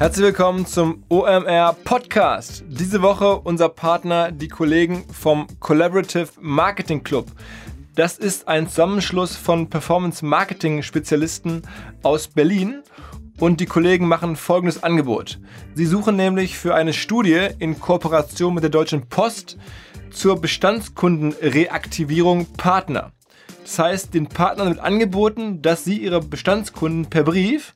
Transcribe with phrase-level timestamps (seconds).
[0.00, 2.64] Herzlich willkommen zum OMR Podcast.
[2.66, 7.26] Diese Woche unser Partner, die Kollegen vom Collaborative Marketing Club.
[7.96, 11.60] Das ist ein Zusammenschluss von Performance Marketing Spezialisten
[12.02, 12.82] aus Berlin
[13.40, 15.38] und die Kollegen machen folgendes Angebot.
[15.74, 19.58] Sie suchen nämlich für eine Studie in Kooperation mit der Deutschen Post
[20.10, 23.12] zur Bestandskundenreaktivierung Partner.
[23.64, 27.74] Das heißt, den Partnern wird angeboten, dass sie ihre Bestandskunden per Brief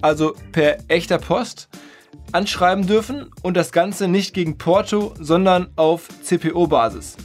[0.00, 1.68] also per echter Post,
[2.32, 7.16] anschreiben dürfen und das Ganze nicht gegen Porto, sondern auf CPO-Basis.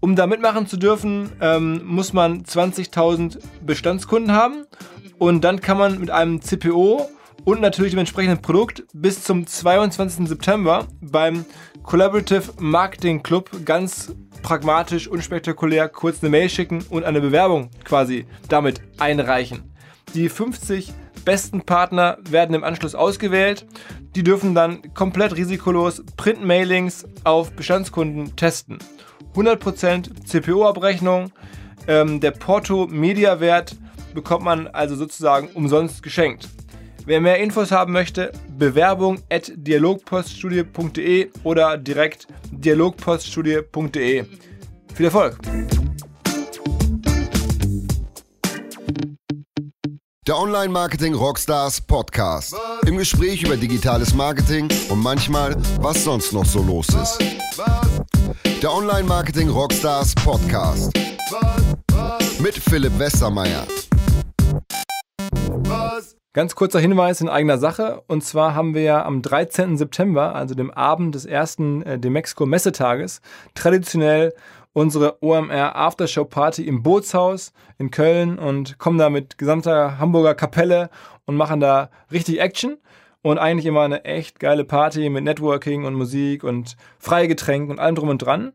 [0.00, 4.66] Um da mitmachen zu dürfen, ähm, muss man 20.000 Bestandskunden haben
[5.18, 7.08] und dann kann man mit einem CPO
[7.44, 10.28] und natürlich dem entsprechenden Produkt bis zum 22.
[10.28, 11.44] September beim
[11.82, 18.80] Collaborative Marketing Club ganz pragmatisch, unspektakulär kurz eine Mail schicken und eine Bewerbung quasi damit
[18.98, 19.72] einreichen.
[20.14, 20.92] Die 50
[21.26, 23.66] besten Partner werden im Anschluss ausgewählt.
[24.14, 28.78] Die dürfen dann komplett risikolos Print-Mailings auf Bestandskunden testen.
[29.34, 31.30] 100% CPO-Abrechnung,
[31.86, 33.76] ähm, der Porto-Media-Wert
[34.14, 36.48] bekommt man also sozusagen umsonst geschenkt.
[37.04, 44.24] Wer mehr Infos haben möchte, Bewerbung at dialogpoststudie.de oder direkt dialogpoststudie.de.
[44.94, 45.38] Viel Erfolg!
[50.26, 52.56] Der Online Marketing Rockstars Podcast.
[52.84, 57.18] Im Gespräch über digitales Marketing und manchmal, was sonst noch so los ist.
[58.60, 60.92] Der Online Marketing Rockstars Podcast.
[62.40, 63.68] Mit Philipp Westermeier.
[66.32, 68.02] Ganz kurzer Hinweis in eigener Sache.
[68.08, 69.78] Und zwar haben wir ja am 13.
[69.78, 73.22] September, also dem Abend des ersten äh, Demexco Messetages,
[73.54, 74.34] traditionell
[74.76, 80.90] unsere OMR Aftershow Party im Bootshaus in Köln und kommen da mit gesamter Hamburger Kapelle
[81.24, 82.76] und machen da richtig Action.
[83.22, 87.94] Und eigentlich immer eine echt geile Party mit Networking und Musik und Freigetränken und allem
[87.94, 88.52] drum und dran.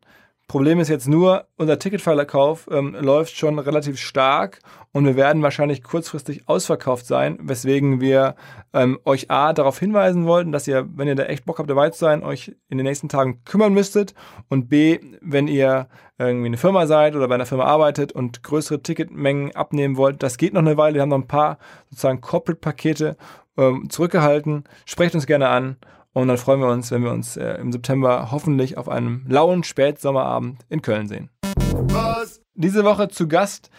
[0.52, 4.60] Problem ist jetzt nur, unser Ticketverkauf ähm, läuft schon relativ stark
[4.92, 8.36] und wir werden wahrscheinlich kurzfristig ausverkauft sein, weswegen wir
[8.74, 11.92] ähm, euch A darauf hinweisen wollten, dass ihr, wenn ihr da echt Bock habt dabei
[11.92, 14.14] zu sein, euch in den nächsten Tagen kümmern müsstet
[14.50, 18.84] und B, wenn ihr irgendwie eine Firma seid oder bei einer Firma arbeitet und größere
[18.84, 20.96] Ticketmengen abnehmen wollt, das geht noch eine Weile.
[20.96, 21.60] Wir haben noch ein paar
[21.92, 23.16] sozusagen Corporate-Pakete
[23.58, 24.66] ähm, zurückgehalten.
[24.84, 25.78] Sprecht uns gerne an
[26.14, 29.64] und dann freuen wir uns, wenn wir uns äh, im September hoffentlich auf einem lauen
[29.64, 31.30] Spätsommerabend in Köln sehen.
[31.46, 32.42] Was?
[32.54, 33.70] Diese Woche zu Gast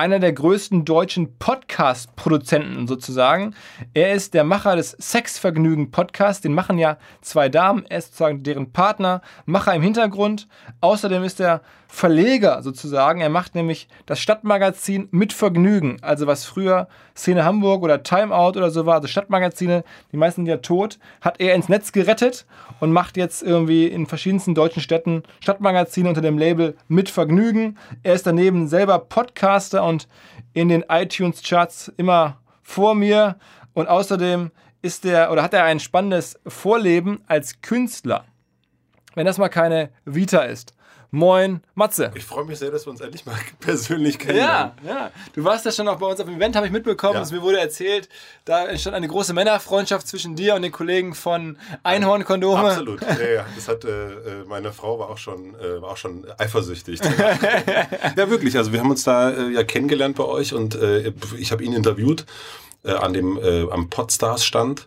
[0.00, 3.54] einer der größten deutschen Podcast-Produzenten sozusagen.
[3.92, 6.40] Er ist der Macher des Sexvergnügen-Podcasts.
[6.40, 7.84] Den machen ja zwei Damen.
[7.86, 10.48] Er ist sozusagen deren Partner, Macher im Hintergrund.
[10.80, 11.60] Außerdem ist er
[11.92, 13.20] Verleger sozusagen.
[13.20, 15.96] Er macht nämlich das Stadtmagazin mit Vergnügen.
[16.02, 16.86] Also was früher
[17.16, 18.94] Szene Hamburg oder Timeout oder so war.
[18.94, 19.82] Also Stadtmagazine,
[20.12, 22.46] die meisten sind ja tot, hat er ins Netz gerettet
[22.78, 27.76] und macht jetzt irgendwie in verschiedensten deutschen Städten Stadtmagazine unter dem Label mit Vergnügen.
[28.04, 29.89] Er ist daneben selber Podcaster und
[30.52, 33.36] in den iTunes-Charts immer vor mir.
[33.72, 34.50] Und außerdem
[34.82, 38.24] ist er oder hat er ein spannendes Vorleben als Künstler.
[39.14, 40.74] Wenn das mal keine Vita ist.
[41.12, 42.12] Moin, Matze.
[42.14, 44.72] Ich freue mich sehr, dass wir uns endlich mal persönlich kennenlernen.
[44.86, 45.10] Ja, ja.
[45.32, 47.20] Du warst ja schon auch bei uns auf dem Event, habe ich mitbekommen.
[47.20, 47.34] Ja.
[47.36, 48.08] mir wurde erzählt,
[48.44, 52.70] da entstand eine große Männerfreundschaft zwischen dir und den Kollegen von Einhorn-Kondome.
[52.70, 53.00] Absolut.
[53.02, 53.46] Ja, ja.
[53.56, 57.00] Das hat, äh, äh, meine Frau war auch schon, äh, war auch schon eifersüchtig.
[58.16, 58.56] ja, wirklich.
[58.56, 61.72] Also wir haben uns da äh, ja kennengelernt bei euch und äh, ich habe ihn
[61.72, 62.24] interviewt
[62.84, 63.38] äh, an dem,
[63.70, 64.86] am Podstars-Stand.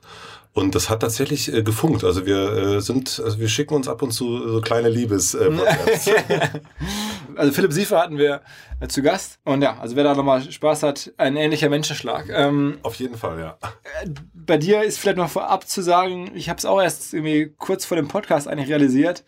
[0.53, 2.03] Und das hat tatsächlich äh, gefunkt.
[2.03, 5.33] Also wir äh, sind, also wir schicken uns ab und zu so kleine Liebes.
[5.33, 5.49] Äh,
[7.35, 8.41] also Philipp Siefer hatten wir
[8.79, 9.39] äh, zu Gast.
[9.45, 12.29] Und ja, also wer da nochmal Spaß hat, ein ähnlicher Menschenschlag.
[12.29, 13.57] Ähm, Auf jeden Fall, ja.
[14.03, 17.51] Äh, bei dir ist vielleicht noch vorab zu sagen, ich habe es auch erst irgendwie
[17.57, 19.23] kurz vor dem Podcast eigentlich realisiert.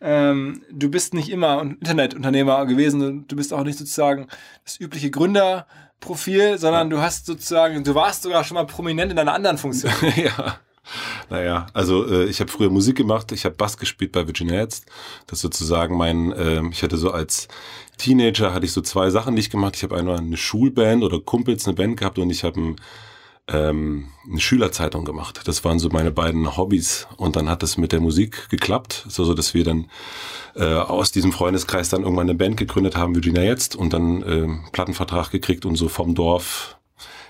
[0.00, 3.26] Ähm, du bist nicht immer ein Internetunternehmer gewesen.
[3.26, 4.28] Du bist auch nicht sozusagen
[4.64, 9.34] das übliche Gründerprofil, sondern du hast sozusagen, du warst sogar schon mal prominent in einer
[9.34, 9.92] anderen Funktion.
[10.16, 10.60] ja.
[11.30, 14.86] Naja, also äh, ich habe früher Musik gemacht, ich habe Bass gespielt bei Virginia Jetzt.
[15.26, 17.48] Das ist sozusagen mein, äh, ich hatte so als
[17.98, 19.76] Teenager hatte ich so zwei Sachen, ich gemacht.
[19.76, 22.76] Ich habe einmal eine Schulband oder Kumpels eine Band gehabt und ich habe ein,
[23.48, 25.40] ähm, eine Schülerzeitung gemacht.
[25.44, 29.24] Das waren so meine beiden Hobbys und dann hat es mit der Musik geklappt, so,
[29.24, 29.90] so dass wir dann
[30.54, 34.70] äh, aus diesem Freundeskreis dann irgendwann eine Band gegründet haben, Virginia Jetzt und dann äh,
[34.72, 36.77] Plattenvertrag gekriegt und so vom Dorf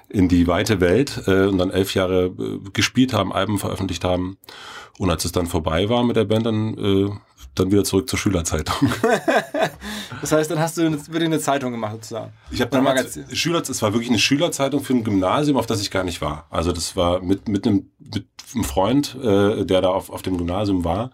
[0.09, 4.39] in die weite Welt äh, und dann elf Jahre äh, gespielt haben, Alben veröffentlicht haben.
[4.99, 7.11] Und als es dann vorbei war mit der Band, dann, äh,
[7.55, 8.91] dann wieder zurück zur Schülerzeitung.
[10.21, 12.33] Das heißt, dann hast du eine, eine Zeitung gemacht sozusagen.
[12.51, 13.19] Ich habe damals.
[13.33, 16.47] Schüler, es war wirklich eine Schülerzeitung für ein Gymnasium, auf das ich gar nicht war.
[16.51, 20.39] Also das war mit mit einem mit einem Freund, äh, der da auf, auf dem
[20.39, 21.11] Gymnasium war,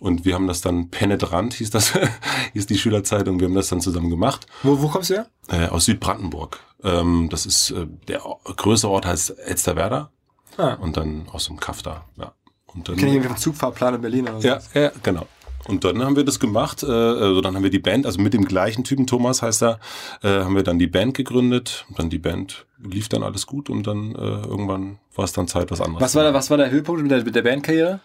[0.00, 1.92] und wir haben das dann penetrant hieß das
[2.52, 3.38] hieß die Schülerzeitung.
[3.40, 5.26] Wir haben das dann zusammen gemacht Wo, wo kommst du her?
[5.48, 6.58] äh, aus Südbrandenburg.
[6.84, 8.20] Ähm, das ist äh, der
[8.56, 10.10] größte Ort heißt Elsterwerda
[10.58, 10.74] Ah.
[10.74, 12.04] und dann aus dem Kaff da.
[12.18, 12.32] Ja.
[12.66, 14.48] Und dann Kenn ich irgendwie vom Zugfahrplan in Berlin oder so.
[14.48, 15.26] ja, ja, genau.
[15.68, 18.34] Und dann haben wir das gemacht, äh, also dann haben wir die Band, also mit
[18.34, 19.80] dem gleichen Typen, Thomas heißt er,
[20.22, 21.86] äh, haben wir dann die Band gegründet.
[21.96, 25.70] Dann die Band lief dann alles gut und dann äh, irgendwann war es dann Zeit,
[25.70, 26.02] was anderes.
[26.02, 28.00] Was war, der, was war der Höhepunkt mit der, mit der Bandkarriere?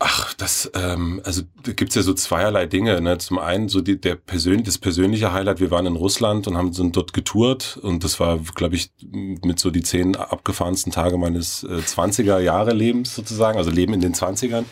[0.00, 3.00] Ach, das, ähm, also da gibt's ja so zweierlei Dinge.
[3.00, 3.18] Ne?
[3.18, 6.72] Zum einen so die, der persön das persönliche Highlight, wir waren in Russland und haben
[6.72, 11.62] sind dort getourt und das war, glaube ich, mit so die zehn abgefahrensten Tage meines
[11.62, 14.64] äh, 20er Jahre Lebens sozusagen, also Leben in den 20ern.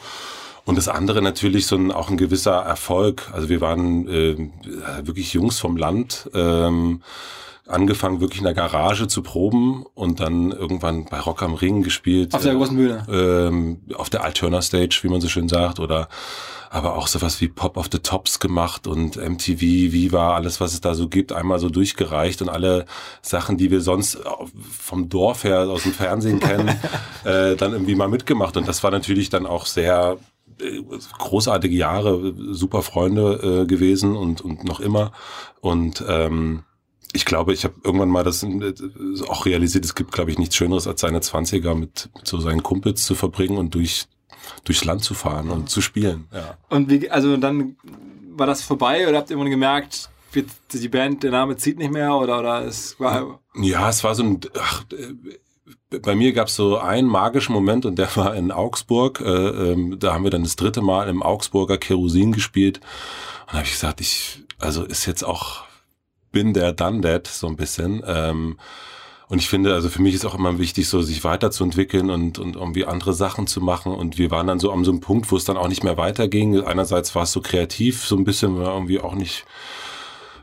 [0.67, 3.31] Und das andere natürlich so ein, auch ein gewisser Erfolg.
[3.33, 4.37] Also wir waren äh,
[5.03, 6.29] wirklich Jungs vom Land.
[6.35, 7.03] Ähm,
[7.69, 12.35] angefangen wirklich in der Garage zu proben und dann irgendwann bei Rock am Ring gespielt.
[12.35, 13.07] Auf der großen Bühne.
[13.11, 16.09] Ähm, auf der Alterna Stage, wie man so schön sagt, oder
[16.71, 20.81] aber auch sowas wie Pop of the Tops gemacht und MTV, Viva, alles, was es
[20.81, 22.87] da so gibt, einmal so durchgereicht und alle
[23.23, 24.19] Sachen, die wir sonst
[24.79, 26.69] vom Dorf her aus dem Fernsehen kennen,
[27.25, 28.57] äh, dann irgendwie mal mitgemacht.
[28.57, 30.36] Und das war natürlich dann auch sehr äh,
[31.19, 35.13] großartige Jahre, super Freunde äh, gewesen und, und noch immer.
[35.61, 36.65] Und ähm,
[37.13, 38.75] ich glaube, ich habe irgendwann mal das äh,
[39.29, 42.63] auch realisiert, es gibt, glaube ich, nichts Schöneres, als seine 20er mit, mit so seinen
[42.63, 44.07] Kumpels zu verbringen und durch,
[44.65, 46.29] durchs Land zu fahren und zu spielen.
[46.33, 46.57] Ja.
[46.69, 47.77] Und wie, also dann
[48.31, 50.11] war das vorbei oder habt ihr irgendwann gemerkt,
[50.73, 53.41] die Band, der Name zieht nicht mehr oder, oder es war.
[53.55, 54.41] Ja, es war so ein.
[54.59, 55.15] Ach, äh,
[55.91, 59.21] bei mir gab es so einen magischen Moment und der war in Augsburg.
[59.21, 62.79] Äh, ähm, da haben wir dann das dritte Mal im Augsburger Kerosin gespielt.
[62.79, 65.65] Und da habe ich gesagt, ich, also ist jetzt auch,
[66.33, 68.03] bin der done that so ein bisschen.
[68.07, 68.59] Ähm,
[69.29, 72.55] und ich finde, also für mich ist auch immer wichtig, so sich weiterzuentwickeln und, und
[72.55, 73.93] irgendwie andere Sachen zu machen.
[73.93, 75.97] Und wir waren dann so an so einem Punkt, wo es dann auch nicht mehr
[75.97, 76.63] weiterging.
[76.63, 79.45] Einerseits war es so kreativ, so ein bisschen, war irgendwie auch nicht,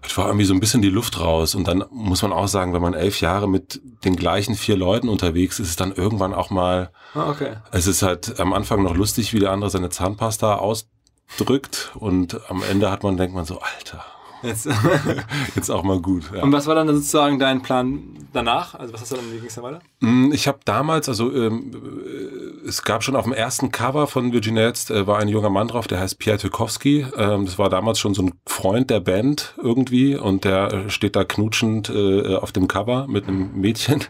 [0.06, 1.56] es war irgendwie so ein bisschen die Luft raus.
[1.56, 5.10] Und dann muss man auch sagen, wenn man elf Jahre mit den gleichen vier Leuten
[5.10, 7.54] unterwegs ist, ist es dann irgendwann auch mal, Ah, okay.
[7.72, 11.92] es ist halt am Anfang noch lustig, wie der andere seine Zahnpasta ausdrückt.
[11.96, 14.04] Und am Ende hat man, denkt man so, Alter,
[14.42, 14.68] Jetzt.
[15.56, 16.26] jetzt auch mal gut.
[16.36, 16.44] Ja.
[16.44, 18.02] Und was war dann sozusagen dein Plan
[18.34, 18.76] danach?
[18.76, 19.80] Also was hast du dann, wie ging es dann weiter?
[20.02, 24.34] Mm, Ich habe damals, also ähm, äh, es gab schon auf dem ersten Cover von
[24.34, 27.06] Virginia Jetzt, äh, war ein junger Mann drauf, der heißt Pierre Tchaikovsky.
[27.18, 31.16] Ähm, das war damals schon so ein Freund der Band irgendwie und der äh, steht
[31.16, 34.04] da knutschend äh, auf dem Cover mit einem Mädchen.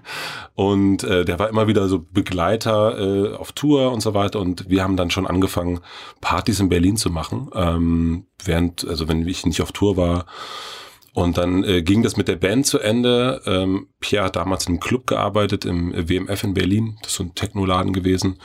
[0.55, 4.39] Und äh, der war immer wieder so Begleiter äh, auf Tour und so weiter.
[4.39, 5.79] Und wir haben dann schon angefangen,
[6.21, 10.25] Partys in Berlin zu machen, ähm, während, also wenn ich nicht auf Tour war,
[11.13, 13.41] und dann äh, ging das mit der Band zu Ende.
[13.45, 16.97] Ähm, Pierre hat damals in einem Club gearbeitet, im WMF in Berlin.
[17.01, 18.39] Das ist so ein Technoladen gewesen.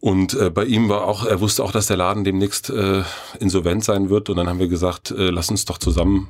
[0.00, 3.02] Und äh, bei ihm war auch, er wusste auch, dass der Laden demnächst äh,
[3.38, 4.30] insolvent sein wird.
[4.30, 6.28] Und dann haben wir gesagt, äh, lass uns doch zusammen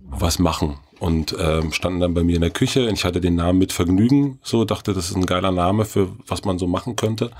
[0.00, 0.78] was machen.
[1.00, 2.88] Und ähm, standen dann bei mir in der Küche.
[2.92, 4.38] Ich hatte den Namen mit Vergnügen.
[4.42, 7.30] So dachte, das ist ein geiler Name für was man so machen könnte.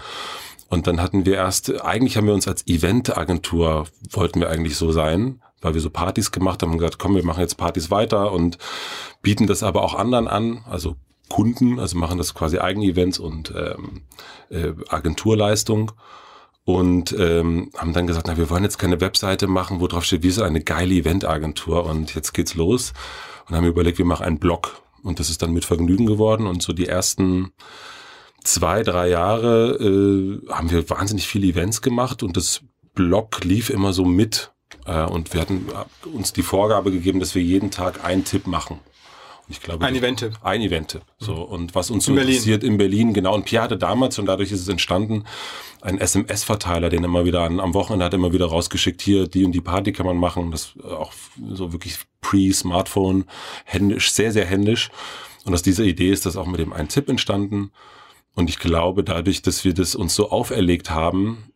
[0.69, 4.93] Und dann hatten wir erst, eigentlich haben wir uns als Eventagentur, wollten wir eigentlich so
[4.93, 8.33] sein, weil wir so Partys gemacht haben und gesagt, komm, wir machen jetzt Partys weiter
[8.33, 8.59] und
[9.23, 10.97] bieten das aber auch anderen an, also
[11.29, 14.03] Kunden, also machen das quasi Eigenevents und ähm,
[14.51, 15.93] äh, Agenturleistung.
[16.65, 20.23] Und ähm, haben dann gesagt, na, wir wollen jetzt keine Webseite machen, wo drauf steht,
[20.23, 22.93] wir sind eine geile Eventagentur und jetzt geht's los.
[23.49, 24.83] Und haben überlegt, wir machen einen Blog.
[25.03, 26.47] Und das ist dann mit Vergnügen geworden.
[26.47, 27.53] Und so die ersten
[28.45, 32.63] zwei, drei Jahre äh, haben wir wahnsinnig viele Events gemacht und das
[32.95, 34.53] Blog lief immer so mit.
[34.87, 38.47] Äh, und wir hatten äh, uns die Vorgabe gegeben, dass wir jeden Tag einen Tipp
[38.47, 38.81] machen.
[39.47, 40.35] Und ich glaube, Ein Event-Tipp.
[40.43, 41.03] Ein Event-Tipp.
[41.19, 42.35] So, und was uns In so Berlin.
[42.35, 43.35] interessiert in Berlin, genau.
[43.35, 45.25] Und Pierre hatte damals, und dadurch ist es entstanden,
[45.81, 49.45] ein SMS-Verteiler, den immer wieder an, am Wochenende hat er immer wieder rausgeschickt, hier, die
[49.45, 50.51] und die Party kann man machen.
[50.51, 51.13] Das äh, auch
[51.53, 53.25] so wirklich pre-Smartphone,
[53.65, 54.91] händisch, sehr, sehr händisch.
[55.45, 57.71] Und aus dieser Idee ist das auch mit dem einen Tipp entstanden.
[58.35, 61.48] Und ich glaube, dadurch, dass wir das uns so auferlegt haben,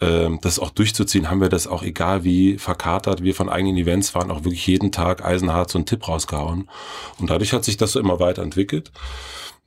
[0.00, 4.30] das auch durchzuziehen, haben wir das auch, egal wie verkatert wir von eigenen Events waren,
[4.30, 6.70] auch wirklich jeden Tag eisenhart so einen Tipp rausgehauen.
[7.18, 8.92] Und dadurch hat sich das so immer weiterentwickelt.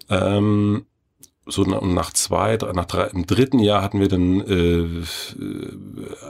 [0.10, 0.86] Ähm,
[1.46, 5.04] so na- nach zwei, nach drei, im dritten Jahr hatten wir dann äh,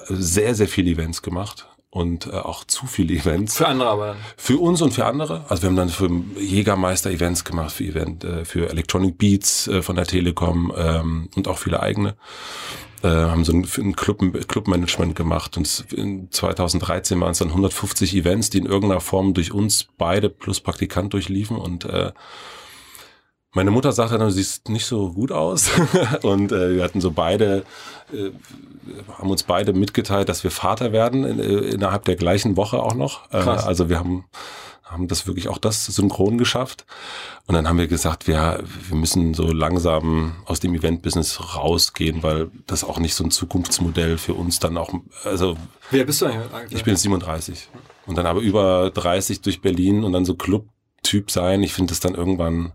[0.07, 3.57] sehr, sehr viele Events gemacht und äh, auch zu viele Events.
[3.57, 4.15] Für andere aber.
[4.35, 5.45] Für uns und für andere.
[5.49, 9.83] Also wir haben dann für Jägermeister Events gemacht, für Event, äh, für Electronic Beats äh,
[9.83, 12.15] von der Telekom ähm, und auch viele eigene.
[13.03, 18.15] Äh, haben so ein, ein Club, Clubmanagement gemacht und in 2013 waren es dann 150
[18.15, 22.11] Events, die in irgendeiner Form durch uns beide plus Praktikant durchliefen und äh,
[23.53, 25.69] meine Mutter sagte dann, du siehst nicht so gut aus.
[26.21, 27.65] und äh, wir hatten so beide,
[28.13, 28.31] äh,
[29.17, 32.95] haben uns beide mitgeteilt, dass wir Vater werden, in, äh, innerhalb der gleichen Woche auch
[32.95, 33.29] noch.
[33.31, 34.23] Äh, also wir haben,
[34.91, 36.85] haben das wirklich auch das synchron geschafft.
[37.47, 42.51] Und dann haben wir gesagt, wir, wir müssen so langsam aus dem Event-Business rausgehen, weil
[42.67, 44.93] das auch nicht so ein Zukunftsmodell für uns dann auch,
[45.23, 45.57] also.
[45.89, 46.49] Wer bist du eigentlich?
[46.71, 47.69] Ich bin 37.
[48.05, 51.63] Und dann aber über 30 durch Berlin und dann so Club-Typ sein.
[51.63, 52.73] Ich finde das dann irgendwann,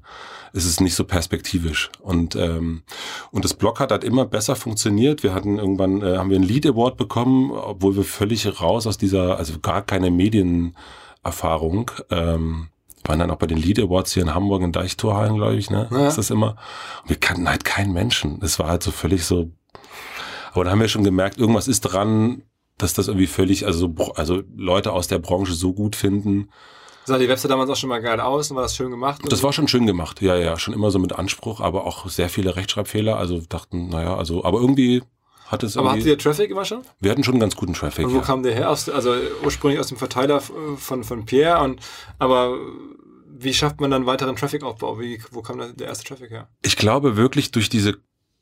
[0.52, 1.90] ist es nicht so perspektivisch.
[2.00, 2.82] Und, ähm,
[3.30, 5.22] und das Blog hat halt immer besser funktioniert.
[5.22, 8.96] Wir hatten irgendwann, äh, haben wir einen Lead Award bekommen, obwohl wir völlig raus aus
[8.96, 10.10] dieser, also gar keine
[11.26, 12.68] Medienerfahrung, ähm,
[13.04, 15.88] waren dann auch bei den Lead Awards hier in Hamburg in Deichtorhallen, glaube ich, ne?
[15.90, 16.08] Ja.
[16.08, 16.56] Ist das immer.
[17.02, 18.40] Und wir kannten halt keinen Menschen.
[18.42, 19.50] Es war halt so völlig so.
[20.52, 22.42] Aber da haben wir schon gemerkt, irgendwas ist dran,
[22.78, 26.50] dass das irgendwie völlig, also, also Leute aus der Branche so gut finden,
[27.08, 29.22] Sah die Website damals auch schon mal geil aus und war das schön gemacht?
[29.28, 32.28] Das war schon schön gemacht, ja, ja, schon immer so mit Anspruch, aber auch sehr
[32.28, 33.16] viele Rechtschreibfehler.
[33.16, 35.04] Also dachten, naja, also, aber irgendwie
[35.46, 36.82] hat es Aber hattet ihr Traffic immer schon?
[37.00, 38.06] Wir hatten schon einen ganz guten Traffic.
[38.06, 38.22] Und wo ja.
[38.22, 38.70] kam der her?
[38.70, 41.80] Aus, also ursprünglich aus dem Verteiler von, von Pierre und
[42.18, 42.58] aber
[43.38, 44.98] wie schafft man dann weiteren Traffic-Aufbau?
[44.98, 46.48] Wie, wo kam der erste Traffic her?
[46.62, 47.98] Ich glaube wirklich durch diese,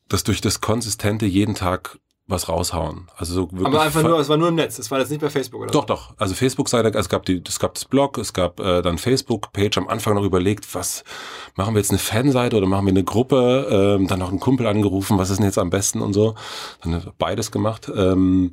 [0.08, 3.08] dass durch das konsistente jeden Tag was raushauen.
[3.16, 5.20] Also so wirklich Aber einfach nur, es war nur im Netz, es war jetzt nicht
[5.20, 5.70] bei Facebook, oder?
[5.70, 6.14] Doch, doch.
[6.16, 9.88] Also Facebook-Seite, es gab die, es gab das Blog, es gab äh, dann Facebook-Page am
[9.88, 11.04] Anfang noch überlegt, was
[11.54, 14.66] machen wir jetzt eine Fanseite oder machen wir eine Gruppe, ähm, dann noch einen Kumpel
[14.66, 16.34] angerufen, was ist denn jetzt am besten und so.
[16.82, 17.90] Dann beides gemacht.
[17.94, 18.52] Ähm,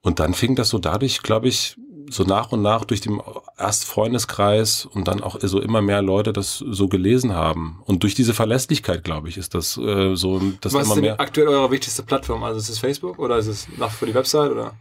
[0.00, 1.76] und dann fing das so dadurch, glaube ich,
[2.12, 3.20] so nach und nach durch den
[3.58, 7.82] erst Freundeskreis und dann auch so immer mehr Leute das so gelesen haben.
[7.86, 11.20] Und durch diese Verlässlichkeit, glaube ich, ist das äh, so, dass Was immer ist mehr.
[11.20, 12.42] aktuell eure wichtigste Plattform?
[12.44, 14.74] Also ist es Facebook oder ist es nach für die Website oder?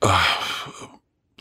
[0.00, 0.20] Ah,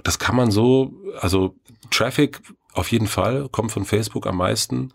[0.04, 1.56] das kann man so, also
[1.90, 2.42] Traffic
[2.76, 4.92] auf jeden Fall kommt von Facebook am meisten.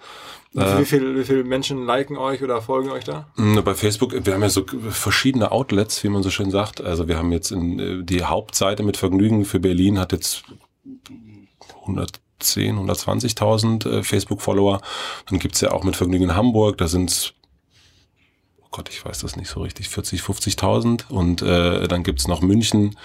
[0.54, 3.28] Äh, wie viele wie viel Menschen liken euch oder folgen euch da?
[3.64, 6.80] Bei Facebook, wir haben ja so verschiedene Outlets, wie man so schön sagt.
[6.80, 10.44] Also wir haben jetzt in, äh, die Hauptseite mit Vergnügen für Berlin hat jetzt
[11.80, 14.80] 110, 120.000 äh, Facebook-Follower.
[15.28, 17.34] Dann gibt's ja auch mit Vergnügen in Hamburg, da sind's
[18.72, 21.10] Gott, ich weiß das nicht so richtig, 40, 50.000.
[21.10, 22.96] Und äh, dann gibt's noch München.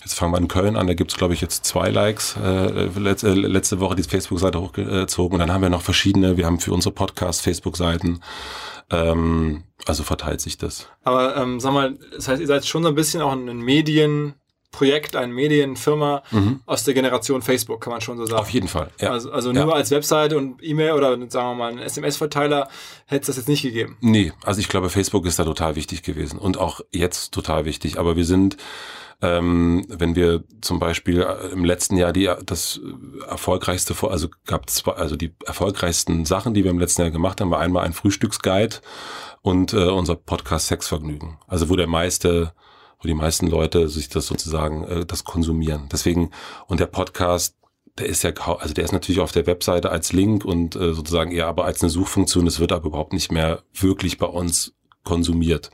[0.00, 2.36] Jetzt fangen wir in Köln an, da gibt's glaube ich, jetzt zwei Likes.
[2.42, 5.34] Äh, letzte, äh, letzte Woche die Facebook-Seite hochgezogen.
[5.34, 8.22] Und dann haben wir noch verschiedene, wir haben für unsere Podcast Facebook-Seiten.
[8.90, 10.88] Ähm, also verteilt sich das.
[11.04, 14.34] Aber ähm, sag mal, das heißt, ihr seid schon so ein bisschen auch ein Medien-
[14.70, 16.60] Projekt, eine Medienfirma mhm.
[16.64, 18.40] aus der Generation Facebook, kann man schon so sagen.
[18.40, 18.90] Auf jeden Fall.
[19.00, 19.10] Ja.
[19.10, 19.72] Also, also nur ja.
[19.72, 22.68] als Website und E-Mail oder sagen wir mal einen SMS-Verteiler
[23.06, 23.96] hätte es das jetzt nicht gegeben.
[24.00, 27.98] Nee, also ich glaube, Facebook ist da total wichtig gewesen und auch jetzt total wichtig.
[27.98, 28.56] Aber wir sind,
[29.22, 32.80] ähm, wenn wir zum Beispiel äh, im letzten Jahr die das
[33.28, 37.50] erfolgreichste, also gab zwei, also die erfolgreichsten Sachen, die wir im letzten Jahr gemacht haben,
[37.50, 38.76] war einmal ein Frühstücksguide
[39.42, 41.38] und äh, unser Podcast Sexvergnügen.
[41.48, 42.52] Also wo der meiste
[43.00, 45.88] wo die meisten Leute sich das sozusagen äh, das konsumieren.
[45.90, 46.30] Deswegen
[46.66, 47.56] und der Podcast
[47.98, 51.32] der ist ja also der ist natürlich auf der Webseite als Link und äh, sozusagen
[51.32, 52.46] eher aber als eine Suchfunktion.
[52.46, 55.70] Es wird aber überhaupt nicht mehr wirklich bei uns konsumiert.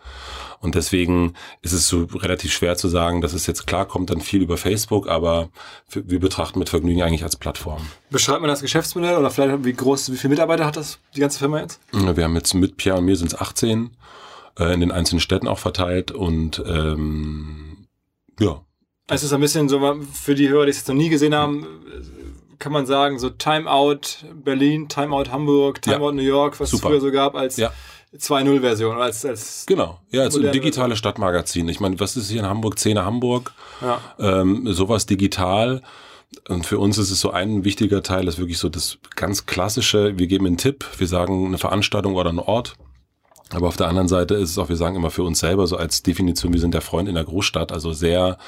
[0.61, 4.21] Und deswegen ist es so relativ schwer zu sagen, dass es jetzt klar kommt dann
[4.21, 5.51] viel über Facebook, aber
[5.93, 7.83] wir betrachten mit Vergnügen eigentlich als Plattform.
[8.11, 11.39] Beschreibt man das Geschäftsmodell oder vielleicht wie groß, wie viele Mitarbeiter hat das die ganze
[11.39, 11.81] Firma jetzt?
[11.93, 13.91] Wir haben jetzt mit Pierre und mir sind es 18
[14.59, 17.87] äh, in den einzelnen Städten auch verteilt und ähm,
[18.39, 18.63] ja.
[19.09, 19.81] Es ist ein bisschen so,
[20.13, 21.65] für die Hörer, die es jetzt noch nie gesehen haben,
[22.59, 26.13] kann man sagen, so Timeout Berlin, Timeout Hamburg, Timeout ja.
[26.13, 26.87] New York, was Super.
[26.87, 27.73] es früher so gab als ja.
[28.17, 29.01] 2.0-Version.
[29.01, 31.69] Als, als genau, ja, als digitales Stadtmagazin.
[31.69, 32.79] Ich meine, was ist hier in Hamburg?
[32.79, 34.01] Szene Hamburg, ja.
[34.19, 35.83] ähm, sowas digital.
[36.49, 40.19] Und für uns ist es so ein wichtiger Teil, ist wirklich so das ganz klassische,
[40.19, 42.77] wir geben einen Tipp, wir sagen eine Veranstaltung oder einen Ort
[43.51, 45.77] aber auf der anderen Seite ist es auch, wir sagen immer für uns selber so
[45.77, 48.39] als Definition, wir sind der Freund in der Großstadt, also sehr,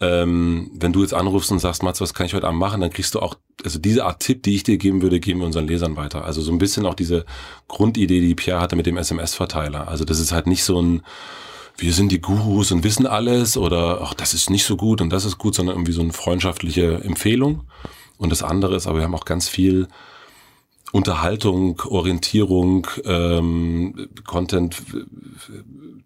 [0.00, 2.90] ähm, wenn du jetzt anrufst und sagst, Mats, was kann ich heute Abend machen, dann
[2.90, 5.68] kriegst du auch, also diese Art Tipp, die ich dir geben würde, geben wir unseren
[5.68, 6.24] Lesern weiter.
[6.24, 7.24] Also so ein bisschen auch diese
[7.68, 9.88] Grundidee, die Pierre hatte mit dem SMS-Verteiler.
[9.88, 11.02] Also das ist halt nicht so ein,
[11.78, 15.10] wir sind die Gurus und wissen alles oder ach, das ist nicht so gut und
[15.10, 17.64] das ist gut, sondern irgendwie so eine freundschaftliche Empfehlung.
[18.18, 19.88] Und das andere ist, aber wir haben auch ganz viel
[20.92, 24.76] Unterhaltung, Orientierung, ähm, Content,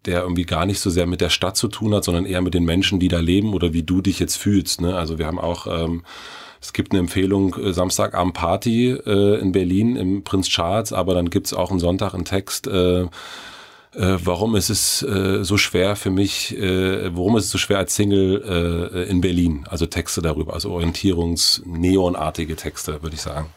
[0.07, 2.55] der irgendwie gar nicht so sehr mit der Stadt zu tun hat, sondern eher mit
[2.55, 4.81] den Menschen, die da leben oder wie du dich jetzt fühlst.
[4.81, 4.97] Ne?
[4.97, 6.03] Also wir haben auch, ähm,
[6.61, 11.31] es gibt eine Empfehlung, äh, Samstagabend Party äh, in Berlin im Prinz Charles, aber dann
[11.31, 13.03] gibt's auch einen Sonntag einen Text, äh,
[13.93, 17.79] äh, warum ist es äh, so schwer für mich, äh, warum ist es so schwer
[17.79, 19.67] als Single äh, in Berlin?
[19.69, 23.49] Also Texte darüber, also Orientierungs-Neonartige Texte, würde ich sagen.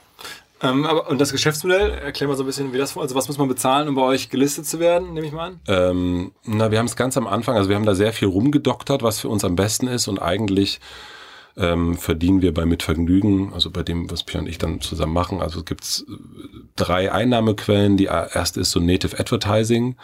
[0.62, 3.38] Ähm, aber, und das Geschäftsmodell, erklär mal so ein bisschen, wie das Also was muss
[3.38, 5.60] man bezahlen, um bei euch gelistet zu werden, nehme ich mal an?
[5.68, 9.04] Ähm, na, wir haben es ganz am Anfang, also wir haben da sehr viel rumgedoktert,
[9.04, 10.80] was für uns am besten ist und eigentlich
[11.58, 15.42] ähm, verdienen wir bei Mitvergnügen, also bei dem, was Pia und ich dann zusammen machen.
[15.42, 16.14] Also es gibt äh,
[16.76, 17.98] drei Einnahmequellen.
[17.98, 19.96] Die erste ist so Native Advertising.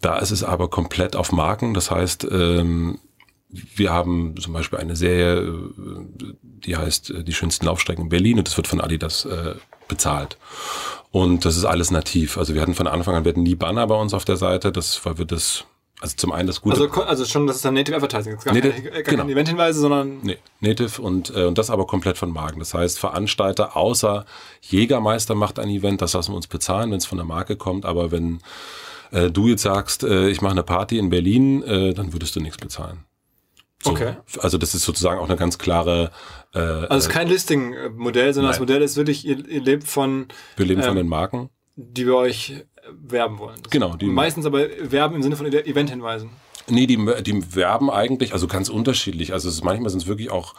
[0.00, 1.72] Da ist es aber komplett auf Marken.
[1.72, 2.98] Das heißt, ähm,
[3.48, 8.38] wir haben zum Beispiel eine Serie, äh, die heißt äh, Die schönsten Laufstrecken in Berlin
[8.38, 9.54] und das wird von Adidas äh,
[9.88, 10.38] bezahlt.
[11.10, 12.38] Und das ist alles nativ.
[12.38, 14.72] Also wir hatten von Anfang an, wir hatten nie Banner bei uns auf der Seite,
[14.72, 15.64] das, weil wir das
[16.00, 16.82] also zum einen das Gute.
[16.82, 18.36] Also, also schon, das ist dann Native Advertising.
[18.36, 19.22] Gar Native, keine, gar genau.
[19.22, 20.18] keine Eventhinweise, sondern.
[20.22, 22.58] Nee, Native und, äh, und das aber komplett von Marken.
[22.58, 24.26] Das heißt, Veranstalter außer
[24.60, 27.86] Jägermeister macht ein Event, das lassen wir uns bezahlen, wenn es von der Marke kommt.
[27.86, 28.40] Aber wenn
[29.12, 32.40] äh, du jetzt sagst, äh, ich mache eine Party in Berlin, äh, dann würdest du
[32.40, 33.04] nichts bezahlen.
[33.84, 33.92] So.
[33.92, 34.14] Okay.
[34.38, 36.10] Also das ist sozusagen auch eine ganz klare.
[36.54, 38.52] Äh, also es ist kein Listing-Modell, sondern nein.
[38.52, 40.28] das Modell ist wirklich, ihr, ihr lebt von.
[40.56, 41.50] Wir leben ähm, von den Marken.
[41.76, 43.58] Die wir euch werben wollen.
[43.62, 43.96] Das genau.
[43.96, 46.30] Die meistens aber werben im Sinne von Event-Hinweisen.
[46.68, 49.32] Nee, die, die werben eigentlich, also ganz unterschiedlich.
[49.32, 50.54] Also es ist, manchmal sind es wirklich auch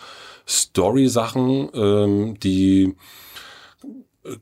[0.47, 2.95] Story-Sachen, ähm, die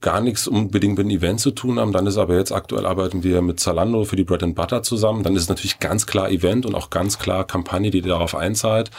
[0.01, 1.91] gar nichts unbedingt mit einem Event zu tun haben.
[1.91, 5.23] Dann ist aber jetzt aktuell arbeiten wir mit Zalando für die Bread and Butter zusammen.
[5.23, 8.91] Dann ist es natürlich ganz klar Event und auch ganz klar Kampagne, die darauf einzahlt.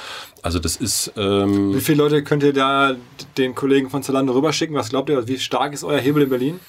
[0.43, 1.13] Also das ist.
[1.17, 2.95] Ähm wie viele Leute könnt ihr da
[3.39, 4.77] den Kollegen von Zalando rüberschicken?
[4.77, 5.27] Was glaubt ihr?
[5.27, 6.61] Wie stark ist euer Hebel in Berlin?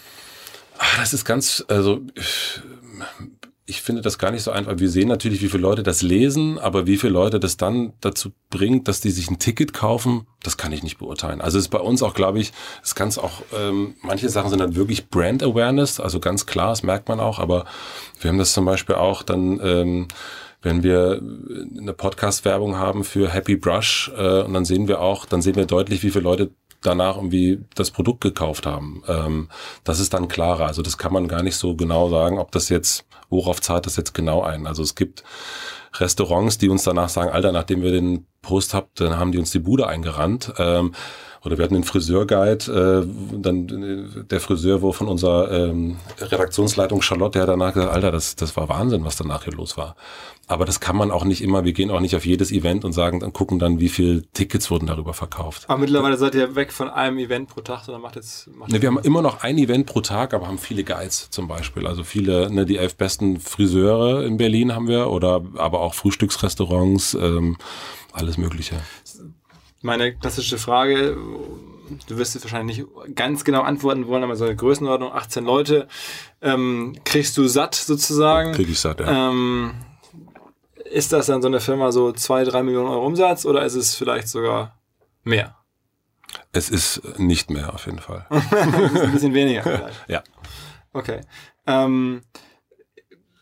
[0.77, 2.01] Ach, das ist ganz, also
[3.67, 4.73] ich finde das gar nicht so einfach.
[4.77, 8.29] Wir sehen natürlich, wie viele Leute das lesen, aber wie viele Leute das dann dazu
[8.51, 11.41] bringt, dass die sich ein Ticket kaufen, das kann ich nicht beurteilen.
[11.41, 12.53] Also es ist bei uns auch, glaube ich,
[12.83, 16.83] es kann auch, ähm, manche Sachen sind dann wirklich Brand Awareness, also ganz klar, das
[16.83, 17.65] merkt man auch, aber
[18.21, 20.07] wir haben das zum Beispiel auch dann, ähm,
[20.61, 21.21] wenn wir
[21.77, 25.65] eine Podcast-Werbung haben für Happy Brush äh, und dann sehen wir auch, dann sehen wir
[25.65, 26.51] deutlich, wie viele Leute
[26.81, 29.03] danach irgendwie das Produkt gekauft haben.
[29.07, 29.49] Ähm,
[29.83, 30.67] das ist dann klarer.
[30.67, 33.95] Also das kann man gar nicht so genau sagen, ob das jetzt, worauf zahlt das
[33.97, 34.67] jetzt genau ein.
[34.67, 35.23] Also es gibt
[35.99, 39.51] Restaurants, die uns danach sagen, Alter, nachdem wir den Post habt, dann haben die uns
[39.51, 40.53] die Bude eingerannt.
[40.57, 40.93] Ähm,
[41.45, 47.01] oder wir hatten den Friseurguide, äh, dann äh, der Friseur, wo von unserer ähm, Redaktionsleitung
[47.01, 49.95] Charlotte, der hat danach gesagt, Alter, das, das war Wahnsinn, was danach hier los war.
[50.47, 52.93] Aber das kann man auch nicht immer, wir gehen auch nicht auf jedes Event und
[52.93, 55.65] sagen, dann gucken dann, wie viele Tickets wurden darüber verkauft.
[55.67, 58.47] Aber mittlerweile seid ihr weg von einem Event pro Tag, sondern macht jetzt.
[58.55, 61.47] Macht ne, wir haben immer noch ein Event pro Tag, aber haben viele Guides zum
[61.47, 61.87] Beispiel.
[61.87, 67.15] Also viele, ne, die elf besten Friseure in Berlin haben wir oder aber auch Frühstücksrestaurants,
[67.15, 67.57] ähm,
[68.13, 68.75] alles Mögliche
[69.85, 71.15] meine klassische Frage,
[72.07, 75.87] du wirst jetzt wahrscheinlich nicht ganz genau antworten wollen, aber so eine Größenordnung, 18 Leute,
[76.41, 78.53] ähm, kriegst du satt sozusagen?
[78.53, 79.29] Krieg ich satt, ja.
[79.29, 79.75] Ähm,
[80.85, 83.95] ist das dann so eine Firma so zwei, drei Millionen Euro Umsatz oder ist es
[83.95, 84.77] vielleicht sogar
[85.23, 85.55] mehr?
[86.51, 88.25] Es ist nicht mehr auf jeden Fall.
[88.29, 90.09] ein bisschen weniger vielleicht.
[90.09, 90.23] Ja.
[90.93, 91.21] Okay.
[91.67, 92.21] Ähm,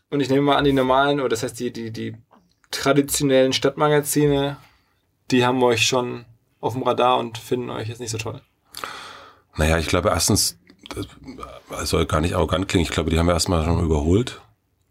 [0.09, 2.15] und ich nehme mal an, die normalen, oder das heißt die, die, die
[2.71, 4.57] traditionellen Stadtmagazine,
[5.31, 6.25] die haben euch schon
[6.63, 8.41] auf dem Radar und finden euch jetzt nicht so toll?
[9.57, 10.57] Naja, ich glaube erstens,
[10.89, 11.07] das
[11.89, 14.41] soll gar nicht arrogant klingen, ich glaube, die haben wir erstmal schon überholt.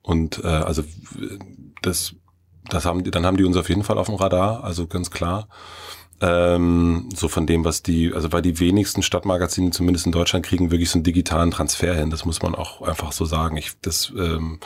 [0.03, 0.85] Und äh, also
[1.81, 2.15] das,
[2.69, 5.11] das haben die, dann haben die uns auf jeden Fall auf dem Radar, also ganz
[5.11, 5.49] klar.
[6.21, 10.71] Ähm, so von dem, was die, also weil die wenigsten Stadtmagazine, zumindest in Deutschland, kriegen
[10.71, 12.11] wirklich so einen digitalen Transfer hin.
[12.11, 13.57] Das muss man auch einfach so sagen.
[13.57, 14.61] Ich, das, ähm,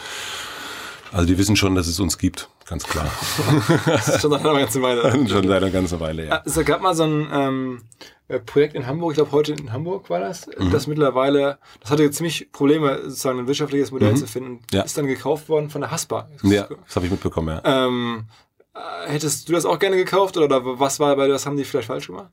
[1.12, 3.06] also die wissen schon, dass es uns gibt, ganz klar.
[4.20, 5.12] schon seit einer ganzen Weile.
[5.28, 6.42] schon seit einer ganzen Weile, ja.
[6.44, 7.82] Es gab mal so ein ähm,
[8.28, 10.70] äh, Projekt in Hamburg, ich glaube heute in Hamburg war das, mhm.
[10.70, 14.16] das mittlerweile, das hatte ziemlich Probleme, sozusagen ein wirtschaftliches Modell mhm.
[14.16, 14.60] zu finden.
[14.72, 14.82] Ja.
[14.82, 16.28] Ist dann gekauft worden von der Haspa.
[16.42, 17.86] Ja, das habe ich mitbekommen, ja.
[17.86, 18.26] Ähm,
[18.74, 21.88] äh, hättest du das auch gerne gekauft oder was war bei was haben die vielleicht
[21.88, 22.30] falsch gemacht?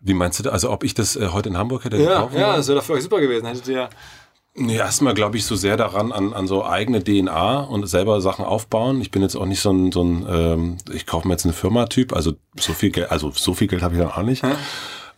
[0.00, 0.52] Wie meinst du das?
[0.52, 2.34] Also ob ich das äh, heute in Hamburg hätte ja, gekauft?
[2.34, 3.46] Ja, das wäre doch für euch super gewesen.
[3.46, 3.90] Hättet ihr
[4.54, 8.44] Nee, erstmal glaube ich so sehr daran, an, an so eigene DNA und selber Sachen
[8.44, 9.00] aufbauen.
[9.00, 11.52] Ich bin jetzt auch nicht so ein, so ein ähm, ich kaufe mir jetzt eine
[11.52, 14.42] Firma-Typ, also so viel Geld, also so viel Geld habe ich dann auch nicht.
[14.42, 14.56] Hm?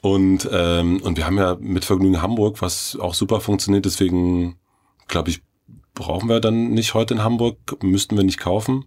[0.02, 4.56] Und, ähm, und wir haben ja mit Vergnügen Hamburg, was auch super funktioniert, deswegen
[5.08, 5.42] glaube ich,
[5.94, 8.84] brauchen wir dann nicht heute in Hamburg, müssten wir nicht kaufen.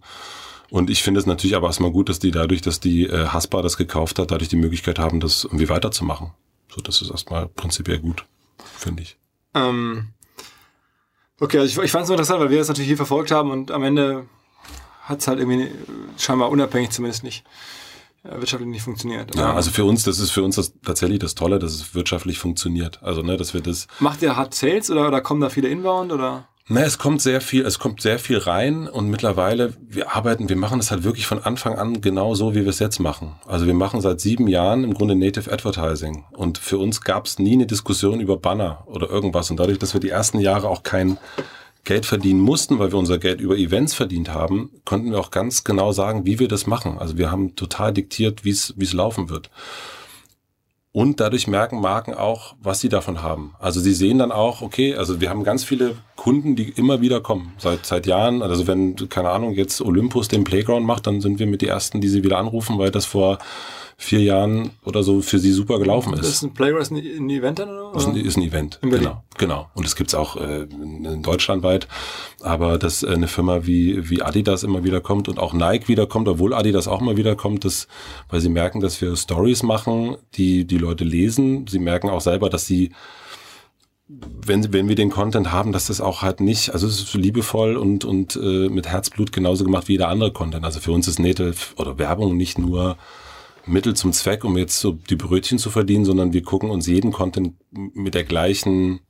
[0.70, 3.62] Und ich finde es natürlich aber erstmal gut, dass die dadurch, dass die äh, Haspa
[3.62, 6.32] das gekauft hat, dadurch die Möglichkeit haben, das irgendwie weiterzumachen.
[6.74, 8.26] So, das ist erstmal prinzipiell gut,
[8.76, 9.16] finde ich.
[9.54, 10.08] Ähm
[11.40, 13.70] Okay, also ich, ich fand es interessant, weil wir das natürlich hier verfolgt haben und
[13.70, 14.26] am Ende
[15.02, 15.70] hat es halt irgendwie
[16.18, 17.44] scheinbar unabhängig zumindest nicht
[18.24, 19.34] äh, wirtschaftlich nicht funktioniert.
[19.36, 22.38] Ja, also für uns, das ist für uns das, tatsächlich das Tolle, dass es wirtschaftlich
[22.38, 23.02] funktioniert.
[23.02, 23.86] Also, ne, dass wir das.
[24.00, 26.48] Macht ihr Hard Sales oder, oder kommen da viele Inbound oder?
[26.68, 30.56] Na, es kommt sehr viel, es kommt sehr viel rein und mittlerweile, wir arbeiten, wir
[30.56, 33.36] machen das halt wirklich von Anfang an genau so, wie wir es jetzt machen.
[33.46, 37.38] Also wir machen seit sieben Jahren im Grunde Native Advertising und für uns gab es
[37.38, 40.82] nie eine Diskussion über Banner oder irgendwas und dadurch, dass wir die ersten Jahre auch
[40.82, 41.18] kein
[41.84, 45.62] Geld verdienen mussten, weil wir unser Geld über Events verdient haben, konnten wir auch ganz
[45.62, 46.98] genau sagen, wie wir das machen.
[46.98, 49.50] Also wir haben total diktiert, es wie es laufen wird.
[50.96, 53.54] Und dadurch merken Marken auch, was sie davon haben.
[53.58, 57.20] Also sie sehen dann auch, okay, also wir haben ganz viele Kunden, die immer wieder
[57.20, 58.40] kommen, seit, seit Jahren.
[58.40, 62.00] Also wenn, keine Ahnung, jetzt Olympus den Playground macht, dann sind wir mit die Ersten,
[62.00, 63.36] die sie wieder anrufen, weil das vor
[63.98, 66.20] vier Jahren oder so für sie super gelaufen ist.
[66.20, 67.70] Das ist ein Playground, ein, Event dann?
[67.70, 67.96] Oder?
[67.96, 68.78] Ist ein, ist ein Event.
[68.82, 69.08] In Berlin.
[69.08, 69.70] Genau, genau.
[69.74, 71.88] Und es gibt's auch äh, in deutschlandweit.
[72.42, 76.28] Aber dass äh, eine Firma wie, wie Adidas immer wieder kommt und auch Nike wiederkommt,
[76.28, 77.88] obwohl Adidas auch mal wieder kommt, das,
[78.28, 81.66] weil sie merken, dass wir Stories machen, die die Leute lesen.
[81.66, 82.92] Sie merken auch selber, dass sie
[84.08, 87.76] wenn, wenn wir den Content haben, dass das auch halt nicht, also es ist liebevoll
[87.76, 90.64] und, und äh, mit Herzblut genauso gemacht wie jeder andere Content.
[90.64, 92.96] Also für uns ist Native oder Werbung nicht nur
[93.66, 97.12] Mittel zum Zweck, um jetzt so die Brötchen zu verdienen, sondern wir gucken uns jeden
[97.12, 99.00] Content mit der gleichen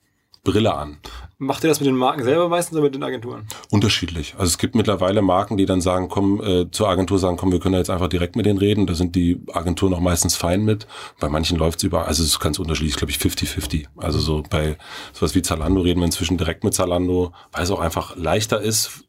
[0.45, 0.99] Brille an.
[1.39, 3.47] Macht ihr das mit den Marken selber meistens oder mit den Agenturen?
[3.71, 4.35] Unterschiedlich.
[4.39, 7.59] Also es gibt mittlerweile Marken, die dann sagen, komm, äh, zur Agentur sagen, komm, wir
[7.59, 8.87] können jetzt einfach direkt mit denen reden.
[8.87, 10.87] Da sind die Agenturen auch meistens fein mit.
[11.21, 13.87] Bei manchen läuft es über, also es ist ganz unterschiedlich, glaube ich, 50-50.
[13.97, 14.79] Also so bei
[15.13, 19.05] sowas wie Zalando reden wir inzwischen direkt mit Zalando, weil es auch einfach leichter ist,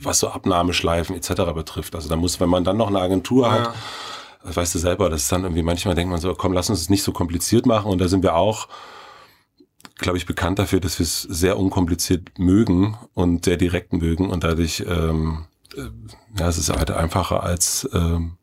[0.00, 1.52] was so Abnahmeschleifen etc.
[1.54, 1.94] betrifft.
[1.94, 3.52] Also da muss, wenn man dann noch eine Agentur Ja.
[3.52, 3.74] hat,
[4.44, 6.80] das weißt du selber, das ist dann irgendwie manchmal denkt man so, komm, lass uns
[6.80, 7.90] es nicht so kompliziert machen.
[7.90, 8.68] Und da sind wir auch,
[9.96, 14.44] glaube ich, bekannt dafür, dass wir es sehr unkompliziert mögen und sehr direkt mögen und
[14.44, 15.46] dadurch, ähm,
[15.76, 15.90] äh,
[16.38, 18.38] ja, es ist halt einfacher als ähm,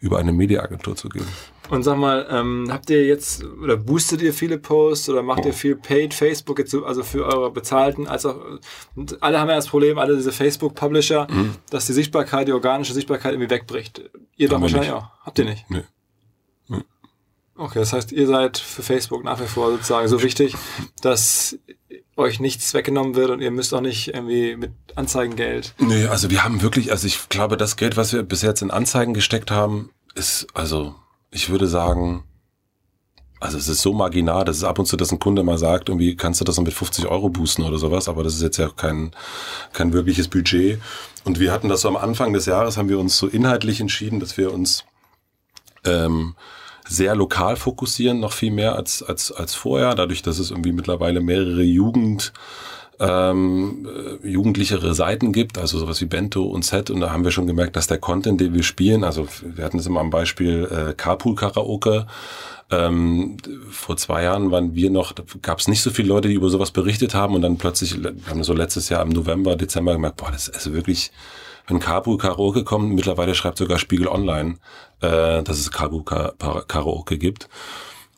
[0.00, 1.26] über eine Mediaagentur zu gehen.
[1.70, 5.52] Und sag mal, ähm, habt ihr jetzt oder boostet ihr viele Posts oder macht ihr
[5.52, 8.36] viel Paid Facebook jetzt so, also für eure bezahlten, als auch
[9.20, 11.26] alle haben ja das Problem, alle diese Facebook Publisher,
[11.70, 14.10] dass die Sichtbarkeit, die organische Sichtbarkeit irgendwie wegbricht.
[14.36, 14.98] Ihr doch Haben wahrscheinlich nicht.
[14.98, 15.10] auch.
[15.24, 15.66] Habt ihr nicht?
[15.68, 15.82] Nee.
[17.56, 20.54] Okay, das heißt, ihr seid für Facebook nach wie vor sozusagen so wichtig,
[21.02, 21.58] dass
[22.16, 25.74] euch nichts weggenommen wird und ihr müsst auch nicht irgendwie mit Anzeigengeld.
[25.78, 28.70] Nee, also wir haben wirklich, also ich glaube, das Geld, was wir bis jetzt in
[28.70, 30.94] Anzeigen gesteckt haben, ist, also
[31.30, 32.24] ich würde sagen,
[33.40, 35.88] also es ist so marginal, dass es ab und zu, dass ein Kunde mal sagt,
[35.88, 38.68] irgendwie kannst du das mit 50 Euro boosten oder sowas, aber das ist jetzt ja
[38.68, 39.12] kein,
[39.72, 40.80] kein wirkliches Budget.
[41.24, 44.18] Und wir hatten das so am Anfang des Jahres, haben wir uns so inhaltlich entschieden,
[44.18, 44.84] dass wir uns
[45.84, 46.34] ähm,
[46.88, 51.20] sehr lokal fokussieren, noch viel mehr als, als, als vorher, dadurch, dass es irgendwie mittlerweile
[51.20, 52.32] mehrere Jugend,
[53.00, 53.86] ähm,
[54.22, 56.90] äh, jugendlichere Seiten gibt, also sowas wie Bento und Set.
[56.90, 59.78] Und da haben wir schon gemerkt, dass der Content, den wir spielen, also wir hatten
[59.78, 62.06] es immer am Beispiel äh, Carpool Karaoke.
[62.70, 63.38] Ähm,
[63.70, 66.70] vor zwei Jahren waren wir noch, gab es nicht so viele Leute, die über sowas
[66.70, 70.30] berichtet haben und dann plötzlich, wir haben so letztes Jahr im November, Dezember gemerkt, boah,
[70.30, 71.10] das ist also wirklich,
[71.66, 74.56] wenn Carpool Karaoke kommt, mittlerweile schreibt sogar Spiegel Online,
[75.00, 77.48] äh, dass es Carpool Karaoke gibt.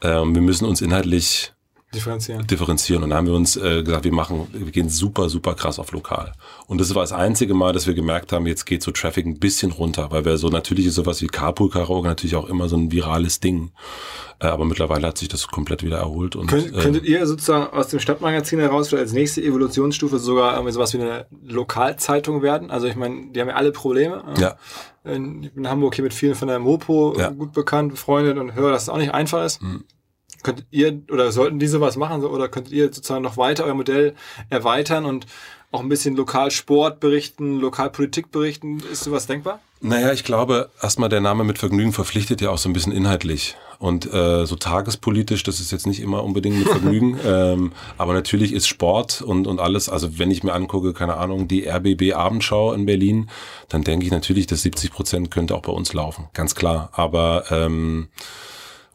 [0.02, 1.52] Ähm, wir müssen uns inhaltlich
[1.94, 2.46] Differenzieren.
[2.46, 3.02] differenzieren.
[3.02, 5.90] Und da haben wir uns äh, gesagt, wir machen, wir gehen super, super krass auf
[5.90, 6.32] lokal.
[6.68, 9.38] Und das war das einzige Mal, dass wir gemerkt haben, jetzt geht so Traffic ein
[9.40, 12.76] bisschen runter, weil wir so natürlich ist sowas wie Carpool Karaoke natürlich auch immer so
[12.76, 13.72] ein virales Ding.
[14.38, 16.36] Äh, aber mittlerweile hat sich das komplett wieder erholt.
[16.36, 20.72] Und, Könnt, äh, könntet ihr sozusagen aus dem Stadtmagazin heraus als nächste Evolutionsstufe sogar irgendwie
[20.72, 22.70] sowas wie eine Lokalzeitung werden?
[22.70, 24.22] Also ich meine, die haben ja alle Probleme.
[24.38, 24.56] ja,
[25.04, 27.30] In- Ich bin in Hamburg hier mit vielen von der Mopo Ja.
[27.30, 29.60] gut bekannt, befreundet und höre, dass es auch nicht einfach ist.
[30.42, 34.14] Könntet ihr oder sollten die sowas machen oder könntet ihr sozusagen noch weiter euer Modell
[34.48, 35.26] erweitern und
[35.72, 38.82] auch ein bisschen lokal Sport berichten, lokal Politik berichten?
[38.90, 39.60] Ist sowas denkbar?
[39.82, 43.56] Naja, ich glaube, erstmal der Name mit Vergnügen verpflichtet ja auch so ein bisschen inhaltlich.
[43.78, 47.18] Und äh, so tagespolitisch, das ist jetzt nicht immer unbedingt mit Vergnügen.
[47.24, 51.48] ähm, aber natürlich ist Sport und, und alles, also wenn ich mir angucke, keine Ahnung,
[51.48, 53.30] die RBB Abendschau in Berlin,
[53.70, 56.28] dann denke ich natürlich, dass 70 Prozent könnte auch bei uns laufen.
[56.34, 56.90] Ganz klar.
[56.92, 58.08] Aber ähm,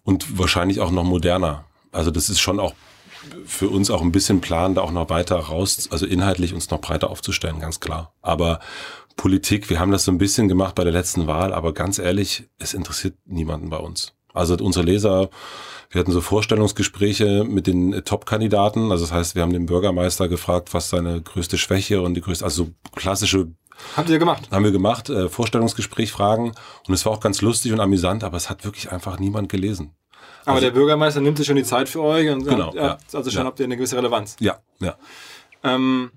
[0.06, 1.66] und wahrscheinlich auch noch moderner.
[1.92, 2.74] Also das ist schon auch
[3.46, 6.80] für uns auch ein bisschen Plan, da auch noch weiter raus, also inhaltlich uns noch
[6.80, 8.14] breiter aufzustellen, ganz klar.
[8.22, 8.60] Aber
[9.18, 12.48] Politik, wir haben das so ein bisschen gemacht bei der letzten Wahl, aber ganz ehrlich,
[12.60, 14.14] es interessiert niemanden bei uns.
[14.34, 15.30] Also unsere Leser,
[15.90, 18.92] wir hatten so Vorstellungsgespräche mit den Top-Kandidaten.
[18.92, 22.44] Also das heißt, wir haben den Bürgermeister gefragt, was seine größte Schwäche und die größte,
[22.44, 23.48] also so klassische
[23.96, 24.50] Habt ihr gemacht?
[24.52, 26.54] haben wir gemacht, äh, Vorstellungsgespräch, Fragen.
[26.88, 29.94] Und es war auch ganz lustig und amüsant, aber es hat wirklich einfach niemand gelesen.
[30.46, 33.18] Aber der Bürgermeister nimmt sich schon die Zeit für euch und Also Genau, sagt, ja,
[33.18, 33.46] also schon ja.
[33.46, 34.36] habt ihr eine gewisse Relevanz.
[34.40, 34.96] Ja, ja.
[35.64, 36.12] Ähm,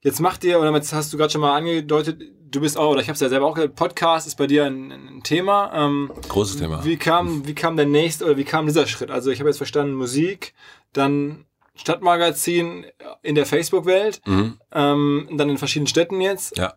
[0.00, 3.00] jetzt macht ihr, oder jetzt hast du gerade schon mal angedeutet, du bist auch, oder
[3.00, 5.70] ich habe es ja selber auch gesagt, Podcast ist bei dir ein, ein Thema.
[5.74, 6.84] Ähm, Großes Thema.
[6.84, 9.10] wie kam, wie kam der nächste oder wie kam dieser Schritt?
[9.10, 10.54] Also ich habe jetzt verstanden, Musik,
[10.92, 12.86] dann Stadtmagazin
[13.22, 14.58] in der Facebook-Welt, Mhm.
[14.72, 16.56] ähm, dann in verschiedenen Städten jetzt.
[16.58, 16.74] Ja.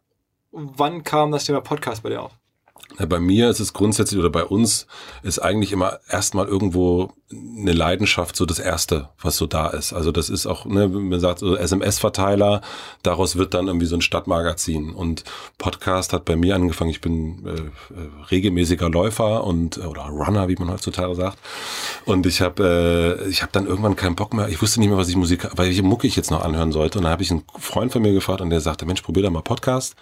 [0.52, 2.32] Wann kam das Thema Podcast bei dir auf?
[3.00, 4.88] Ja, Bei mir ist es grundsätzlich oder bei uns
[5.24, 9.94] ist eigentlich immer erstmal irgendwo eine Leidenschaft so das Erste, was so da ist.
[9.94, 12.62] Also das ist auch, ne, man sagt so SMS-Verteiler,
[13.04, 14.94] daraus wird dann irgendwie so ein Stadtmagazin.
[14.94, 15.24] Und
[15.58, 20.48] Podcast hat bei mir angefangen, ich bin äh, äh, regelmäßiger Läufer und äh, oder Runner,
[20.48, 21.40] wie man heutzutage sagt.
[22.06, 24.48] Und ich habe äh, ich habe dann irgendwann keinen Bock mehr.
[24.50, 27.00] Ich wusste nicht mehr, was ich Musik, welche Mucke ich jetzt noch anhören sollte.
[27.00, 29.32] Und dann habe ich einen Freund von mir gefragt und der sagte, Mensch, probier doch
[29.32, 29.96] mal Podcast.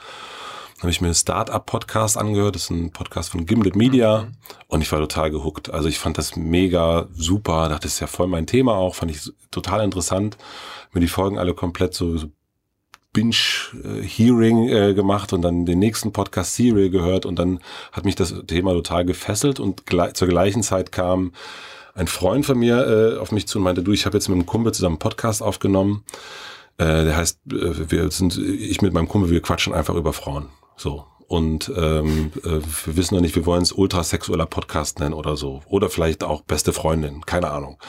[0.83, 2.55] Dann habe ich mir einen Start-up-Podcast angehört.
[2.55, 4.27] Das ist ein Podcast von Gimlet Media.
[4.67, 5.69] Und ich war total gehuckt.
[5.69, 7.69] Also ich fand das mega super.
[7.69, 8.95] Dachte, das ist ja voll mein Thema auch.
[8.95, 10.35] Fand ich total interessant.
[10.91, 12.27] Mir die Folgen alle komplett so, so
[13.13, 17.25] Binge-Hearing äh, gemacht und dann den nächsten Podcast Serial gehört.
[17.25, 17.61] Und dann
[17.93, 19.61] hat mich das Thema total gefesselt.
[19.61, 21.31] Und gleich, zur gleichen Zeit kam
[21.95, 24.35] ein Freund von mir äh, auf mich zu und meinte, du, ich habe jetzt mit
[24.35, 26.03] einem Kumpel zusammen einen Podcast aufgenommen.
[26.77, 30.49] Äh, der heißt, äh, wir sind, ich mit meinem Kumpel, wir quatschen einfach über Frauen.
[30.75, 31.05] So.
[31.27, 35.61] Und ähm, äh, wir wissen noch nicht, wir wollen es ultrasexueller Podcast nennen oder so.
[35.67, 37.79] Oder vielleicht auch beste Freundin, keine Ahnung.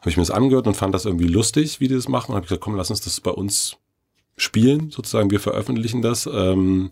[0.00, 2.32] Habe ich mir das angehört und fand das irgendwie lustig, wie die das machen.
[2.32, 3.76] Und habe gesagt, komm, lass uns das bei uns
[4.36, 5.30] spielen, sozusagen.
[5.30, 6.26] Wir veröffentlichen das.
[6.26, 6.90] Ähm,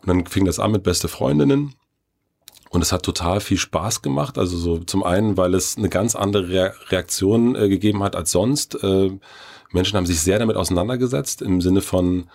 [0.00, 1.74] und dann fing das an mit beste Freundinnen.
[2.70, 4.38] Und es hat total viel Spaß gemacht.
[4.38, 8.30] Also so zum einen, weil es eine ganz andere Rea- Reaktion äh, gegeben hat als
[8.30, 8.82] sonst.
[8.82, 9.10] Äh,
[9.72, 12.30] Menschen haben sich sehr damit auseinandergesetzt im Sinne von,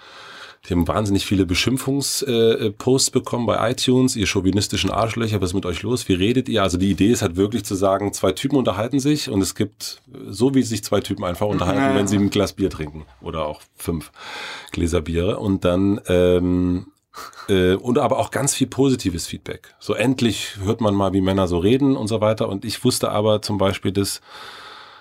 [0.67, 5.53] die haben wahnsinnig viele Beschimpfungsposts äh, Posts bekommen bei iTunes, ihr chauvinistischen Arschlöcher, was ist
[5.55, 6.07] mit euch los?
[6.09, 6.63] Wie redet ihr?
[6.63, 10.01] Also die Idee ist halt wirklich zu sagen, zwei Typen unterhalten sich und es gibt,
[10.13, 11.95] äh, so wie sich zwei Typen einfach unterhalten, Ja.
[11.95, 14.11] wenn sie ein Glas Bier trinken oder auch fünf
[14.71, 16.87] Gläser Biere und dann ähm,
[17.47, 19.73] äh, und aber auch ganz viel positives Feedback.
[19.79, 22.47] So endlich hört man mal, wie Männer so reden und so weiter.
[22.49, 24.21] Und ich wusste aber zum Beispiel das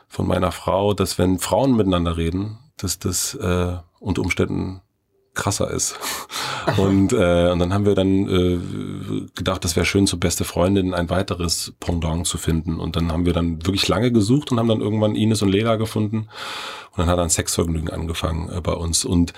[0.08, 4.80] von meiner Frau, dass wenn Frauen miteinander reden, dass das äh, unter Umständen
[5.38, 5.96] krasser ist.
[6.76, 8.58] Und, äh, und dann haben wir dann äh,
[9.34, 12.78] gedacht, das wäre schön, zur beste Freundin ein weiteres Pendant zu finden.
[12.78, 15.76] Und dann haben wir dann wirklich lange gesucht und haben dann irgendwann Ines und Lela
[15.76, 16.28] gefunden.
[16.90, 19.06] Und dann hat ein Sexvergnügen angefangen äh, bei uns.
[19.06, 19.32] Und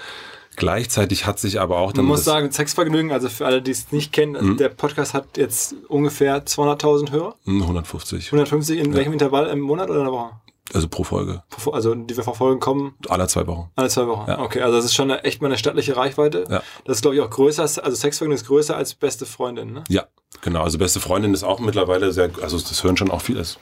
[0.57, 3.93] gleichzeitig hat sich aber auch dann Man muss sagen, Sexvergnügen, also für alle, die es
[3.93, 7.37] nicht kennen, der Podcast hat jetzt ungefähr 200.000 Hörer.
[7.45, 10.31] Hm, 150, 150 in welchem Intervall im Monat oder in der Woche?
[10.75, 13.71] Also pro Folge, Also die wir verfolgen, kommen alle zwei Wochen.
[13.77, 14.29] alle zwei Wochen.
[14.31, 14.41] Ja.
[14.41, 16.45] Okay, also das ist schon eine, echt mal eine stattliche Reichweite.
[16.49, 16.63] Ja.
[16.85, 19.85] Das ist, glaube ich, auch größer, also Sexvergnügen ist größer als beste Freundin, ne?
[19.89, 20.05] Ja,
[20.43, 20.63] genau.
[20.63, 23.57] Also beste Freundin ist auch mittlerweile sehr, also das hören schon auch viele, also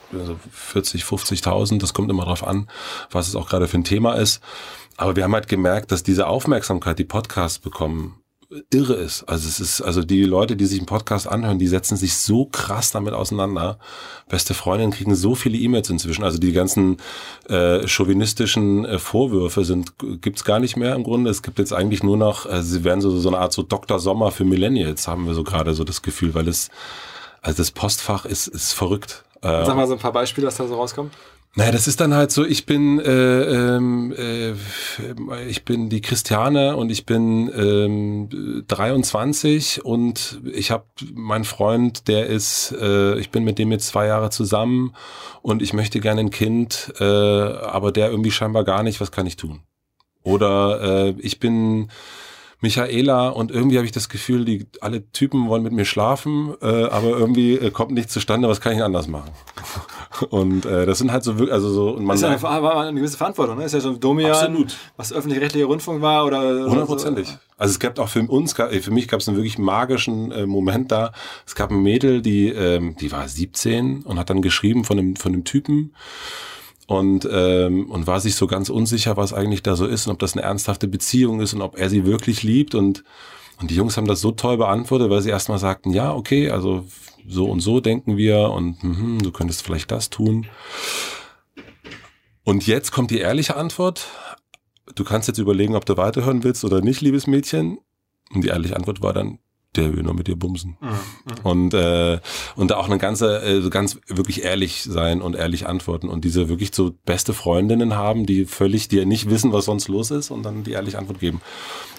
[0.51, 2.69] 40, 50.000, das kommt immer drauf an,
[3.11, 4.41] was es auch gerade für ein Thema ist.
[4.97, 8.21] Aber wir haben halt gemerkt, dass diese Aufmerksamkeit, die Podcasts bekommen,
[8.71, 9.23] irre ist.
[9.23, 12.45] Also es ist, also die Leute, die sich einen Podcast anhören, die setzen sich so
[12.45, 13.77] krass damit auseinander.
[14.27, 16.23] Beste Freundinnen kriegen so viele E-Mails inzwischen.
[16.23, 16.97] Also die ganzen
[17.47, 21.29] äh, chauvinistischen äh, Vorwürfe sind gibt's gar nicht mehr im Grunde.
[21.29, 23.99] Es gibt jetzt eigentlich nur noch, äh, sie werden so, so eine Art so Dr.
[23.99, 26.69] Sommer für Millennials, haben wir so gerade so das Gefühl, weil es,
[27.41, 29.23] also das Postfach ist, ist verrückt.
[29.41, 31.13] Sag mal so ein paar Beispiele, was da so rauskommt.
[31.55, 33.41] Naja, das ist dann halt so, ich bin, äh,
[33.75, 34.53] ähm, äh,
[35.47, 42.27] ich bin die Christiane und ich bin ähm, 23 und ich habe meinen Freund, der
[42.27, 44.93] ist, äh, ich bin mit dem jetzt zwei Jahre zusammen
[45.41, 49.25] und ich möchte gerne ein Kind, äh, aber der irgendwie scheinbar gar nicht, was kann
[49.25, 49.61] ich tun?
[50.21, 51.89] Oder äh, ich bin
[52.61, 56.65] Michaela und irgendwie habe ich das Gefühl, die alle Typen wollen mit mir schlafen, äh,
[56.65, 59.31] aber irgendwie äh, kommt nichts zustande, was kann ich anders machen?
[60.21, 62.71] Und äh, das sind halt so wirklich, also so und man Das ist ja eine,
[62.71, 63.65] eine gewisse Verantwortung, ne?
[63.65, 64.75] Ist ja so ein Domian, Absolut.
[64.97, 66.65] was öffentlich-rechtlicher Rundfunk war oder.
[66.65, 67.37] Hundertprozentig.
[67.57, 70.45] Also es gab auch für uns, äh, für mich gab es einen wirklich magischen äh,
[70.45, 71.11] Moment da.
[71.45, 75.15] Es gab ein Mädel, die, ähm, die war 17 und hat dann geschrieben von dem,
[75.15, 75.93] von dem Typen
[76.87, 80.19] und, ähm, und war sich so ganz unsicher, was eigentlich da so ist und ob
[80.19, 83.03] das eine ernsthafte Beziehung ist und ob er sie wirklich liebt und
[83.61, 86.85] und die Jungs haben das so toll beantwortet, weil sie erstmal sagten, ja, okay, also
[87.29, 90.47] so und so denken wir und mhm, du könntest vielleicht das tun.
[92.43, 94.07] Und jetzt kommt die ehrliche Antwort.
[94.95, 97.77] Du kannst jetzt überlegen, ob du weiterhören willst oder nicht, liebes Mädchen.
[98.33, 99.37] Und die ehrliche Antwort war dann,
[99.75, 100.77] der will nur mit dir bumsen.
[100.81, 100.97] Mhm.
[101.43, 102.19] Und, äh,
[102.55, 106.49] und da auch eine ganze, äh, ganz wirklich ehrlich sein und ehrlich antworten und diese
[106.49, 110.43] wirklich so beste Freundinnen haben, die völlig, ja nicht wissen, was sonst los ist und
[110.43, 111.41] dann die ehrliche Antwort geben.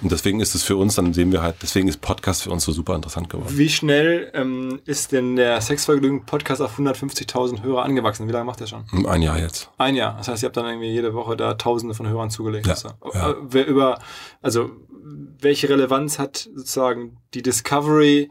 [0.03, 2.65] Und deswegen ist es für uns, dann sehen wir halt, deswegen ist Podcast für uns
[2.65, 3.57] so super interessant geworden.
[3.57, 8.27] Wie schnell ähm, ist denn der Sexvergnügen-Podcast auf 150.000 Hörer angewachsen?
[8.27, 8.85] Wie lange macht der schon?
[9.07, 9.71] Ein Jahr jetzt.
[9.79, 10.17] Ein Jahr.
[10.17, 12.67] Das heißt, ihr habt dann irgendwie jede Woche da Tausende von Hörern zugelegt.
[12.67, 13.35] Ja, Also, ja.
[13.43, 13.99] wer über,
[14.43, 14.71] also
[15.41, 18.31] welche Relevanz hat sozusagen die Discovery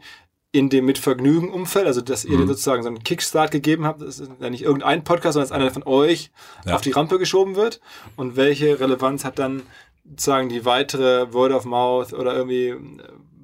[0.52, 2.48] in dem Mitvergnügen-Umfeld, also dass ihr Mhm.
[2.48, 5.70] sozusagen so einen Kickstart gegeben habt, das ist ja nicht irgendein Podcast, sondern dass einer
[5.70, 6.30] von euch
[6.66, 6.74] Ja.
[6.74, 7.80] auf die Rampe geschoben wird
[8.16, 9.62] und welche Relevanz hat dann
[10.08, 12.78] sozusagen die weitere Word of Mouth oder irgendwie äh,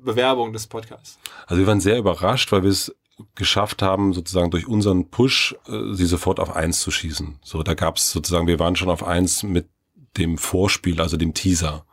[0.02, 1.18] Bewerbung des Podcasts?
[1.46, 2.92] Also wir waren sehr überrascht, weil wir es
[3.36, 7.38] geschafft haben, sozusagen durch unseren Push äh, sie sofort auf eins zu schießen.
[7.42, 9.68] So, da gab es sozusagen, wir waren schon auf eins mit
[10.16, 11.86] dem Vorspiel, also dem Teaser.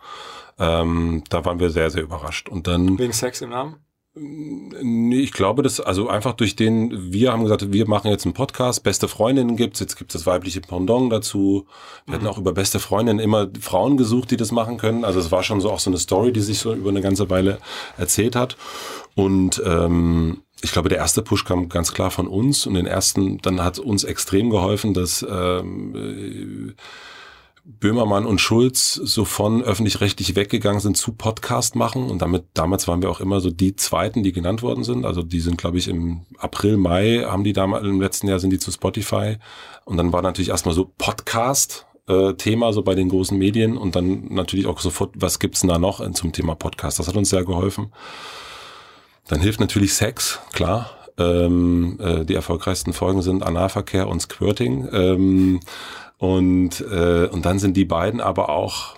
[0.60, 2.50] Ähm, da waren wir sehr, sehr überrascht.
[2.50, 3.78] Und dann Wegen Sex im Namen?
[4.16, 8.36] Nee, ich glaube, das, also einfach durch den, wir haben gesagt, wir machen jetzt einen
[8.36, 11.66] Podcast, beste Freundinnen gibt's, jetzt gibt es das weibliche Pendant dazu.
[12.06, 15.04] Wir hatten auch über beste Freundinnen immer Frauen gesucht, die das machen können.
[15.04, 17.32] Also es war schon so auch so eine Story, die sich so über eine ganze
[17.32, 17.58] Weile
[17.98, 18.56] erzählt hat.
[19.16, 23.40] Und ähm, ich glaube, der erste Push kam ganz klar von uns und den ersten,
[23.40, 26.74] dann hat uns extrem geholfen, dass ähm, äh,
[27.66, 33.02] Böhmermann und Schulz so von öffentlich-rechtlich weggegangen sind zu Podcast machen und damit damals waren
[33.02, 35.06] wir auch immer so die zweiten, die genannt worden sind.
[35.06, 38.50] Also die sind, glaube ich, im April, Mai haben die damals im letzten Jahr sind
[38.50, 39.38] die zu Spotify
[39.86, 41.86] und dann war natürlich erstmal so Podcast.
[42.08, 45.70] äh, Thema so bei den großen Medien und dann natürlich auch sofort, was gibt's denn
[45.70, 47.00] da noch zum Thema Podcast?
[47.00, 47.94] Das hat uns sehr geholfen.
[49.28, 50.90] Dann hilft natürlich Sex, klar.
[51.18, 54.90] Ähm, äh, die erfolgreichsten Folgen sind Analverkehr und Squirting.
[54.92, 55.60] Ähm,
[56.18, 58.98] und, äh, und dann sind die beiden aber auch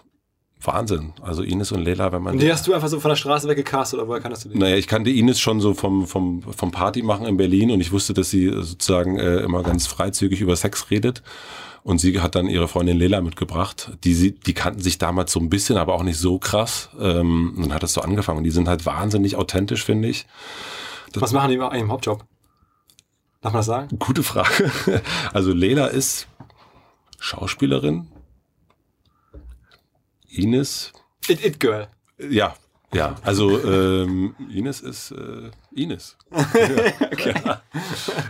[0.61, 1.13] Wahnsinn.
[1.21, 2.33] Also Ines und Leila, wenn man.
[2.33, 4.57] Und die hast du einfach so von der Straße weggecastet oder woher kannst du die?
[4.57, 7.91] Naja, ich kannte Ines schon so vom, vom, vom Party machen in Berlin und ich
[7.91, 11.23] wusste, dass sie sozusagen äh, immer ganz freizügig über Sex redet.
[11.83, 13.91] Und sie hat dann ihre Freundin Lela mitgebracht.
[14.03, 16.89] Die, sie, die kannten sich damals so ein bisschen, aber auch nicht so krass.
[16.99, 18.39] Ähm, und dann hat das so angefangen.
[18.39, 20.25] Und die sind halt wahnsinnig authentisch, finde ich.
[21.13, 22.25] Was machen die eigentlich im Hauptjob?
[23.41, 23.99] Darf man das sagen?
[23.99, 24.71] Gute Frage.
[25.31, 26.27] Also Lela ist
[27.25, 28.07] Schauspielerin.
[30.29, 30.91] Ines,
[31.27, 31.87] It, it Girl.
[32.19, 32.55] ja,
[32.93, 33.15] ja.
[33.23, 36.17] Also ähm, Ines ist äh, Ines.
[37.43, 37.61] Ja.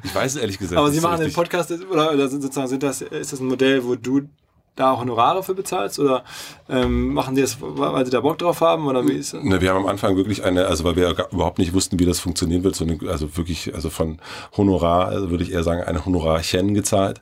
[0.04, 0.80] Ich weiß es ehrlich gesagt.
[0.80, 1.34] Aber sie so machen den.
[1.34, 4.30] Podcast, oder, oder sind sozusagen, sind das, ist das ein Modell, wo du
[4.78, 6.00] da auch Honorare für bezahlst?
[6.00, 6.24] Oder
[6.70, 8.88] ähm, machen die das, weil sie da Bock drauf haben?
[8.88, 9.44] Oder wie ist das?
[9.44, 12.20] Ne, wir haben am Anfang wirklich eine, also weil wir überhaupt nicht wussten, wie das
[12.22, 14.20] funktionieren wird, so eine, also wirklich, also von
[14.56, 17.20] Honorar, also würde ich eher sagen, eine Honorarchen gezahlt.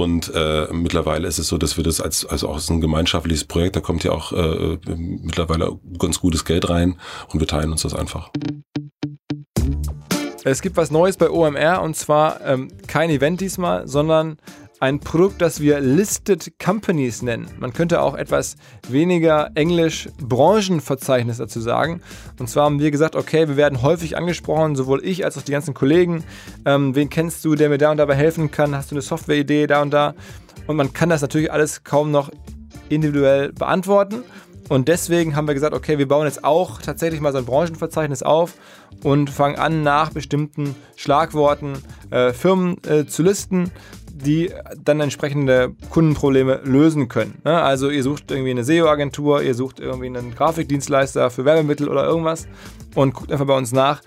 [0.00, 3.76] Und äh, mittlerweile ist es so, dass wir das als, also auch ein gemeinschaftliches Projekt,
[3.76, 6.98] da kommt ja auch äh, mittlerweile ganz gutes Geld rein
[7.30, 8.30] und wir teilen uns das einfach.
[10.42, 14.38] Es gibt was Neues bei OMR und zwar ähm, kein Event diesmal, sondern
[14.80, 17.48] ein Produkt, das wir Listed Companies nennen.
[17.58, 18.56] Man könnte auch etwas
[18.88, 22.00] weniger Englisch Branchenverzeichnis dazu sagen.
[22.38, 25.52] Und zwar haben wir gesagt, okay, wir werden häufig angesprochen, sowohl ich als auch die
[25.52, 26.24] ganzen Kollegen.
[26.64, 28.74] Ähm, wen kennst du, der mir da und dabei helfen kann?
[28.74, 30.14] Hast du eine Softwareidee da und da?
[30.66, 32.30] Und man kann das natürlich alles kaum noch
[32.88, 34.24] individuell beantworten.
[34.70, 38.22] Und deswegen haben wir gesagt, okay, wir bauen jetzt auch tatsächlich mal so ein Branchenverzeichnis
[38.22, 38.54] auf
[39.02, 41.72] und fangen an, nach bestimmten Schlagworten
[42.10, 43.72] äh, Firmen äh, zu listen,
[44.24, 44.50] die
[44.84, 47.40] dann entsprechende Kundenprobleme lösen können.
[47.44, 47.60] Ne?
[47.60, 52.46] Also ihr sucht irgendwie eine SEO-Agentur, ihr sucht irgendwie einen Grafikdienstleister für Werbemittel oder irgendwas
[52.94, 54.02] und guckt einfach bei uns nach.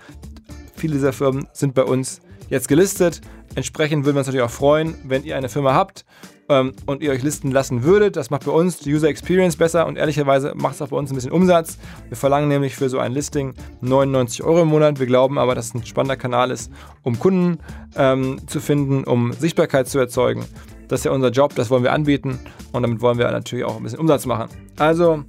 [0.76, 3.20] Viele dieser Firmen sind bei uns jetzt gelistet.
[3.54, 6.04] Entsprechend würden wir uns natürlich auch freuen, wenn ihr eine Firma habt
[6.48, 8.16] ähm, und ihr euch listen lassen würdet.
[8.16, 11.10] Das macht bei uns die User Experience besser und ehrlicherweise macht es auch bei uns
[11.10, 11.78] ein bisschen Umsatz.
[12.08, 14.98] Wir verlangen nämlich für so ein Listing 99 Euro im Monat.
[14.98, 16.70] Wir glauben aber, dass es ein spannender Kanal ist,
[17.02, 17.58] um Kunden
[17.96, 20.44] ähm, zu finden, um Sichtbarkeit zu erzeugen.
[20.88, 22.38] Das ist ja unser Job, das wollen wir anbieten
[22.72, 24.50] und damit wollen wir natürlich auch ein bisschen Umsatz machen.
[24.78, 25.24] Also,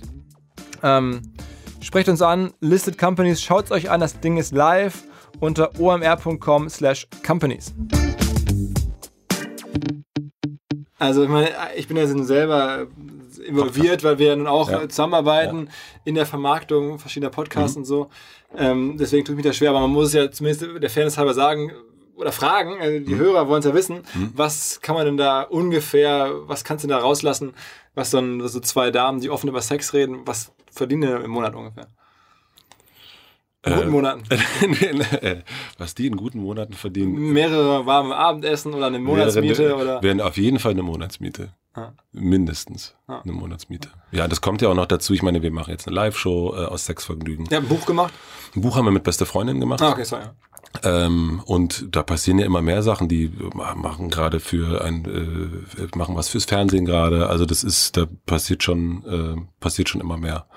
[0.83, 1.21] ähm,
[1.79, 5.03] sprecht uns an, Listed Companies, schaut es euch an, das Ding ist live
[5.39, 7.73] unter omr.com slash companies.
[11.05, 12.87] Also ich meine, ich bin ja selber
[13.45, 14.87] involviert, weil wir ja nun auch Ja.
[14.89, 15.69] zusammenarbeiten
[16.03, 18.09] in der Vermarktung verschiedener Podcasts und so.
[18.57, 21.33] Ähm, deswegen tut mich das schwer, aber man muss es ja zumindest der Fairness halber
[21.33, 21.71] sagen
[22.15, 26.31] oder fragen, also die Hörer wollen es ja wissen, was kann man denn da ungefähr,
[26.47, 27.53] was kannst du denn da rauslassen,
[27.93, 31.31] was so, ein, so zwei Damen, die offen über Sex reden, was verdienen die im
[31.31, 31.87] Monat ungefähr?
[33.65, 34.23] In guten Äh, Monaten.
[35.77, 40.03] Was die in guten Monaten verdienen, Mehrere warme Abendessen oder eine Monatsmiete wäre, oder.
[40.03, 41.49] wären auf jeden Fall eine Monatsmiete.
[41.73, 41.91] Ah.
[42.13, 43.19] Mindestens Ah.
[43.23, 43.89] eine Monatsmiete.
[44.11, 45.13] Ja, das kommt ja auch noch dazu.
[45.13, 47.47] Ich meine, wir machen jetzt eine Live-Show äh, aus Sexvergnügen.
[47.51, 48.13] Ja, ein Buch gemacht?
[48.55, 49.81] Ein Buch haben wir mit beste Freundin gemacht.
[49.81, 50.23] Ah, okay, sorry.
[50.83, 55.05] Ähm, und da passieren ja immer mehr Sachen, die machen gerade für ein,
[55.79, 57.27] äh, machen was fürs Fernsehen gerade.
[57.29, 60.47] Also das ist, da passiert schon, äh, passiert schon immer mehr.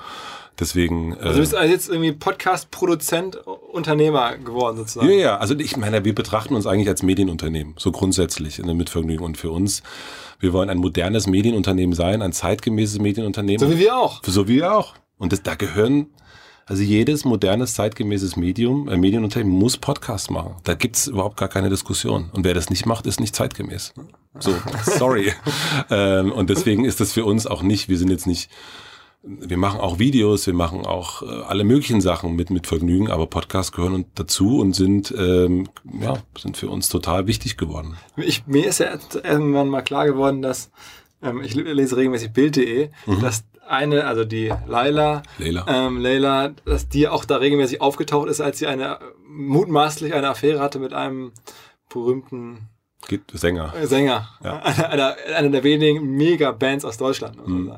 [0.61, 1.17] Deswegen.
[1.19, 5.09] Also du bist also jetzt irgendwie Podcast-Produzent, Unternehmer geworden sozusagen.
[5.11, 8.75] ja, ja, also ich meine, wir betrachten uns eigentlich als Medienunternehmen, so grundsätzlich in der
[8.75, 9.25] Mitvergnügen.
[9.25, 9.83] Und für uns,
[10.41, 13.61] wir wollen ein modernes Medienunternehmen sein, ein zeitgemäßes Medienunternehmen.
[13.61, 14.23] So wie wir auch.
[14.25, 14.95] So wie wir auch.
[15.17, 16.09] Und das, da gehören
[16.67, 20.57] Also jedes modernes, zeitgemäßes Medium, äh, Medienunternehmen muss Podcast machen.
[20.65, 22.31] Da gibt's überhaupt gar keine Diskussion.
[22.33, 23.95] Und wer das nicht macht, ist nicht zeitgemäß.
[24.39, 24.55] So,
[24.85, 25.33] sorry.
[25.91, 28.51] ähm, und deswegen ist das für uns auch nicht, wir sind jetzt nicht
[29.23, 33.27] wir machen auch Videos, wir machen auch äh, alle möglichen Sachen mit mit Vergnügen, aber
[33.27, 35.69] Podcasts gehören dazu und sind ähm,
[36.01, 37.97] ja sind für uns total wichtig geworden.
[38.17, 40.71] Ich, mir ist ja irgendwann mal klar geworden, dass
[41.21, 43.21] ähm, ich lese regelmäßig Bild.de, mhm.
[43.21, 45.67] dass eine, also die Laila, Leila.
[45.69, 50.61] Ähm, Leila, dass die auch da regelmäßig aufgetaucht ist, als sie eine mutmaßlich eine Affäre
[50.61, 51.33] hatte mit einem
[51.93, 52.69] berühmten
[53.33, 53.75] Sänger.
[53.83, 54.29] Sänger.
[54.43, 54.61] Ja.
[54.61, 57.47] Einer, einer, einer der wenigen Mega-Bands aus Deutschland.
[57.47, 57.73] Mhm.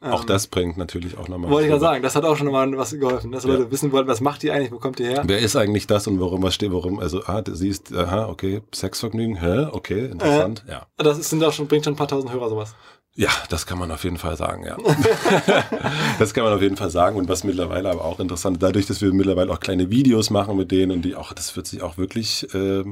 [0.00, 1.50] Auch ähm, das bringt natürlich auch nochmal.
[1.50, 3.50] Wollte ich gerade sagen, das hat auch schon mal was geholfen, dass ja.
[3.50, 5.22] Leute wissen wollen, was macht die eigentlich, wo kommt die her?
[5.26, 8.62] Wer ist eigentlich das und warum was steht, warum, also, ah, sie ist, aha, okay,
[8.72, 10.86] Sexvergnügen, hä, okay, interessant, äh, ja.
[10.98, 12.76] Das ist, sind auch schon, bringt schon ein paar tausend Hörer sowas.
[13.18, 14.76] Ja, das kann man auf jeden Fall sagen, ja.
[16.20, 17.16] das kann man auf jeden Fall sagen.
[17.16, 20.70] Und was mittlerweile aber auch interessant, dadurch, dass wir mittlerweile auch kleine Videos machen mit
[20.70, 22.84] denen und die auch, das wird sich auch wirklich, äh,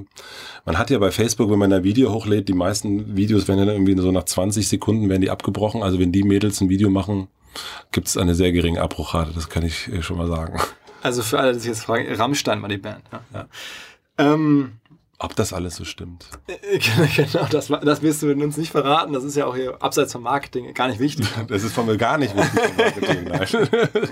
[0.65, 3.69] man hat ja bei Facebook, wenn man ein Video hochlädt, die meisten Videos werden dann
[3.69, 5.85] irgendwie so nach 20 Sekunden werden die abgebrochen.
[5.85, 7.29] Also wenn die Mädels ein Video machen,
[7.93, 10.59] gibt es eine sehr geringe Abbruchrate, das kann ich äh, schon mal sagen.
[11.05, 13.05] Also für alle, die sich jetzt fragen, Rammstein war die Band.
[13.13, 13.21] Ja.
[13.33, 13.47] ja.
[14.19, 14.73] Ähm,
[15.19, 16.27] ob das alles so stimmt.
[16.47, 16.79] Äh,
[17.17, 19.15] genau, das, das wirst du uns nicht verraten.
[19.15, 21.27] Das ist ja auch hier abseits vom Marketing gar nicht wichtig.
[21.49, 23.25] Das ist von mir gar nicht wichtig vom Marketing.
[23.29, 23.69] Nein.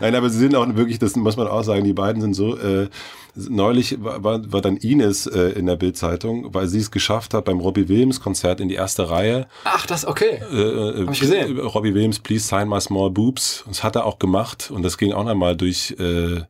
[0.00, 2.56] Nein, aber sie sind auch wirklich, das muss man auch sagen, die beiden sind so.
[2.56, 2.88] Äh,
[3.36, 4.22] neulich war,
[4.52, 8.20] war dann Ines äh, in der Bildzeitung, weil sie es geschafft hat beim Robbie Williams
[8.20, 9.46] Konzert in die erste Reihe.
[9.64, 10.42] Ach, das okay.
[10.50, 11.60] Äh, äh Hab ich gesehen.
[11.60, 13.64] Robbie Williams, Please Sign My Small Boobs.
[13.68, 15.94] Das hat er auch gemacht und das ging auch nochmal durch.
[15.98, 16.42] Äh,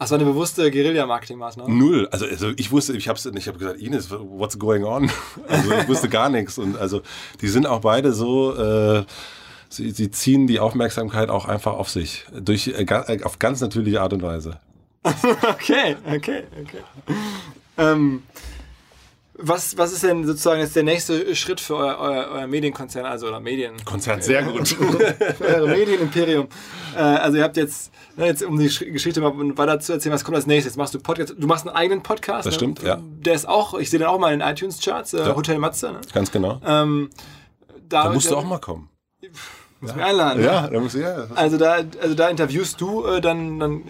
[0.00, 1.74] Ach, so eine bewusste Guerilla-Marketing-Maßnahme?
[1.74, 2.08] Null.
[2.12, 5.10] Also, also ich wusste, ich habe ich hab gesagt, Ines, what's going on?
[5.48, 6.56] Also ich wusste gar nichts.
[6.56, 7.02] Und also
[7.40, 9.04] die sind auch beide so, äh,
[9.68, 12.26] sie, sie ziehen die Aufmerksamkeit auch einfach auf sich.
[12.32, 14.60] Durch, äh, äh auf ganz natürliche Art und Weise.
[15.02, 16.82] okay, okay, okay.
[17.76, 18.22] Ähm,
[19.40, 23.28] was, was ist denn sozusagen jetzt der nächste Schritt für euer, euer, euer Medienkonzern, also
[23.28, 23.72] oder Medien?
[23.84, 24.76] Konzern, sehr gut.
[25.40, 26.48] euer Medienimperium.
[26.96, 30.24] Äh, also ihr habt jetzt, ne, jetzt um die Geschichte mal weiter zu erzählen, was
[30.24, 30.76] kommt als nächstes?
[30.76, 31.34] Machst du Podcast?
[31.38, 32.46] Du machst einen eigenen Podcast.
[32.46, 32.58] Das ne?
[32.58, 32.98] stimmt, ja.
[33.00, 35.36] Der ist auch, ich sehe den auch mal in iTunes-Charts, äh, ja.
[35.36, 35.92] Hotel Matze.
[35.92, 36.00] Ne?
[36.12, 36.60] Ganz genau.
[36.66, 37.10] Ähm,
[37.88, 38.90] da, da musst du auch mal kommen.
[39.80, 39.96] Muss ja.
[39.96, 40.42] mich einladen.
[40.42, 41.26] Ja, da muss ich, ja.
[41.34, 43.82] Also da, also da interviewst du äh, dann, dann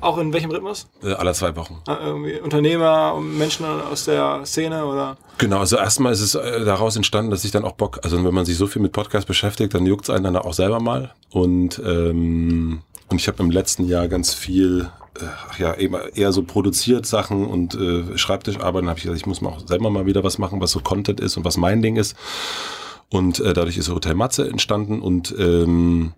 [0.00, 0.86] auch in welchem Rhythmus?
[1.02, 1.80] Äh, alle zwei Wochen.
[1.88, 5.16] Äh, Unternehmer, Menschen aus der Szene oder?
[5.38, 8.34] Genau, also erstmal ist es äh, daraus entstanden, dass ich dann auch Bock, also wenn
[8.34, 11.12] man sich so viel mit Podcast beschäftigt, dann juckt es einen dann auch selber mal.
[11.30, 16.42] Und, ähm, und ich habe im letzten Jahr ganz viel äh, ja, eben eher so
[16.42, 18.82] produziert Sachen und äh, Schreibtischarbeit.
[18.82, 20.80] Dann habe ich gesagt, ich muss mal auch selber mal wieder was machen, was so
[20.80, 22.16] Content ist und was mein Ding ist.
[23.10, 26.14] Und äh, dadurch ist Hotel Matze entstanden und ähm,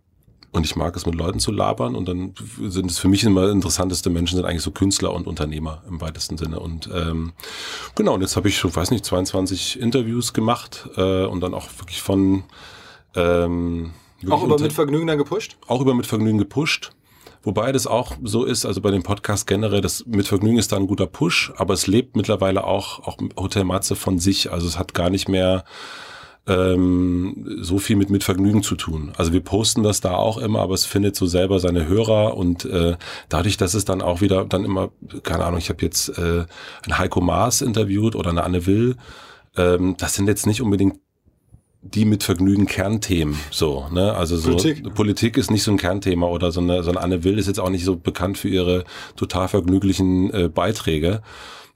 [0.56, 1.94] und ich mag es, mit Leuten zu labern.
[1.94, 5.82] Und dann sind es für mich immer interessanteste Menschen, sind eigentlich so Künstler und Unternehmer
[5.86, 6.60] im weitesten Sinne.
[6.60, 7.34] Und ähm,
[7.94, 11.68] genau, und jetzt habe ich schon, weiß nicht, 22 Interviews gemacht äh, und dann auch
[11.78, 12.44] wirklich von
[13.14, 13.92] ähm,
[14.30, 15.58] Auch über mit Vergnügen dann gepusht?
[15.66, 16.92] Auch über mit Vergnügen gepusht.
[17.42, 20.76] Wobei das auch so ist, also bei dem Podcast generell, das mit Vergnügen ist da
[20.76, 24.50] ein guter Push, aber es lebt mittlerweile auch, auch Hotel Matze von sich.
[24.50, 25.64] Also es hat gar nicht mehr
[26.46, 29.12] ähm, so viel mit, mit Vergnügen zu tun.
[29.16, 32.64] Also wir posten das da auch immer, aber es findet so selber seine Hörer und
[32.64, 32.96] äh,
[33.28, 34.90] dadurch, dass es dann auch wieder dann immer,
[35.22, 36.44] keine Ahnung, ich habe jetzt äh,
[36.86, 38.96] ein Heiko Maas interviewt oder eine Anne Will,
[39.56, 41.00] ähm, das sind jetzt nicht unbedingt
[41.82, 43.36] die mit Vergnügen Kernthemen.
[43.50, 44.14] So, ne?
[44.14, 44.94] Also so Politik.
[44.94, 47.60] Politik ist nicht so ein Kernthema oder so eine, so eine Anne Will ist jetzt
[47.60, 48.84] auch nicht so bekannt für ihre
[49.14, 51.22] total vergnüglichen äh, Beiträge.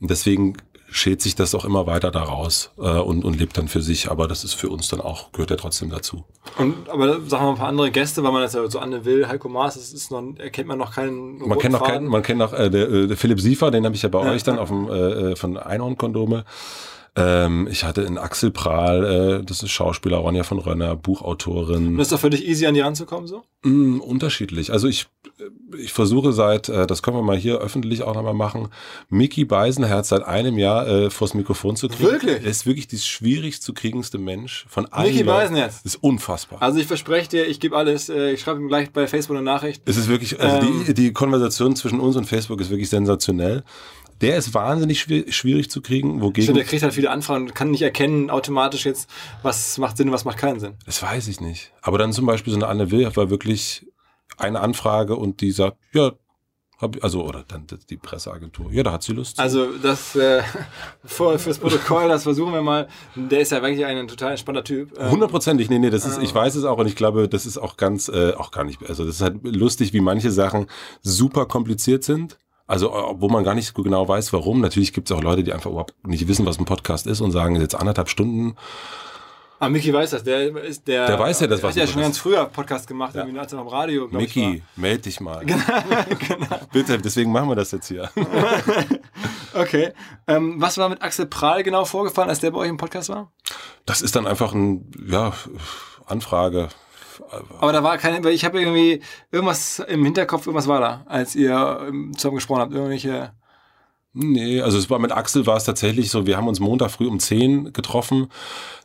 [0.01, 0.55] Und deswegen
[0.91, 4.11] schält sich das auch immer weiter daraus äh, und, und lebt dann für sich.
[4.11, 6.25] Aber das ist für uns dann auch, gehört ja trotzdem dazu.
[6.59, 9.05] Und, aber sagen wir mal ein paar andere Gäste, weil man das ja so Anne
[9.05, 11.39] Will, Heiko Maas, das ist noch, erkennt man noch keinen.
[11.39, 13.95] Man kennt noch keinen, man kennt noch äh, der, äh, der Philipp Siefer, den habe
[13.95, 14.33] ich ja bei ja.
[14.33, 14.93] euch dann auf dem äh,
[15.33, 16.45] äh von Einhornkondome.
[17.17, 21.89] Ähm, ich hatte in Axel Prahl, äh, das ist Schauspieler Ronja von Rönner, Buchautorin.
[21.89, 23.43] Und ist das für dich easy an die ranzukommen so?
[23.63, 24.73] Mm, unterschiedlich.
[24.73, 25.09] Also ich,
[25.77, 28.69] ich versuche seit, äh, das können wir mal hier öffentlich auch nochmal machen,
[29.09, 32.11] Mickey Beisenherz seit einem Jahr äh, vors Mikrofon zu kriegen.
[32.11, 32.45] Wirklich?
[32.45, 35.11] Er ist wirklich das schwierig zu kriegendste Mensch von allen.
[35.11, 35.83] Mickey Beisenherz?
[35.83, 36.63] Das ist unfassbar.
[36.63, 39.45] Also ich verspreche dir, ich gebe alles, äh, ich schreibe ihm gleich bei Facebook eine
[39.45, 39.83] Nachricht.
[39.85, 43.65] Es ist wirklich, also ähm, die, die Konversation zwischen uns und Facebook ist wirklich sensationell.
[44.21, 46.21] Der ist wahnsinnig schwierig zu kriegen.
[46.21, 49.09] Wogegen Stimmt, der kriegt halt viele Anfragen und kann nicht erkennen automatisch jetzt,
[49.43, 50.75] was macht Sinn und was macht keinen Sinn.
[50.85, 51.73] Das weiß ich nicht.
[51.81, 53.87] Aber dann zum Beispiel so eine Anne Will war wirklich
[54.37, 56.13] eine Anfrage und die sagt, ja,
[57.03, 58.73] also, oder dann die Presseagentur.
[58.73, 59.39] Ja, da hat sie Lust.
[59.39, 60.43] Also, das äh,
[61.05, 62.89] für, fürs Protokoll, das versuchen wir mal.
[63.15, 64.99] Der ist ja wirklich ein total entspannter Typ.
[64.99, 67.59] Ähm, Hundertprozentig, nee, nee, das ist, ich weiß es auch und ich glaube, das ist
[67.59, 70.69] auch ganz, äh, auch gar nicht, also das ist halt lustig, wie manche Sachen
[71.03, 72.39] super kompliziert sind.
[72.71, 74.61] Also, wo man gar nicht so genau weiß, warum.
[74.61, 77.33] Natürlich gibt es auch Leute, die einfach überhaupt nicht wissen, was ein Podcast ist und
[77.33, 78.55] sagen jetzt anderthalb Stunden
[79.63, 80.25] Ah, Mickey weiß das.
[80.25, 81.07] Der ist der.
[81.07, 81.75] Der weiß ja das, was.
[81.75, 83.23] Der hat ja schon ganz früher Podcast gemacht, ja.
[83.23, 84.09] irgendwie als er am Radio.
[84.11, 85.45] Mickey, meld dich mal.
[85.45, 85.61] genau,
[86.19, 86.61] genau.
[86.73, 88.11] Bitte, deswegen machen wir das jetzt hier.
[89.55, 89.93] okay.
[90.27, 93.33] Ähm, was war mit Axel Prahl genau vorgefallen, als der bei euch im Podcast war?
[93.85, 95.35] Das ist dann einfach ein, ja,
[96.07, 96.71] Anfrage.
[97.59, 101.35] Aber da war keine, weil ich habe irgendwie irgendwas im Hinterkopf, irgendwas war da, als
[101.35, 103.33] ihr ähm, zusammen gesprochen habt, irgendwelche
[104.13, 107.07] Nee, also es war mit Axel war es tatsächlich so, wir haben uns Montag früh
[107.07, 108.27] um 10 getroffen.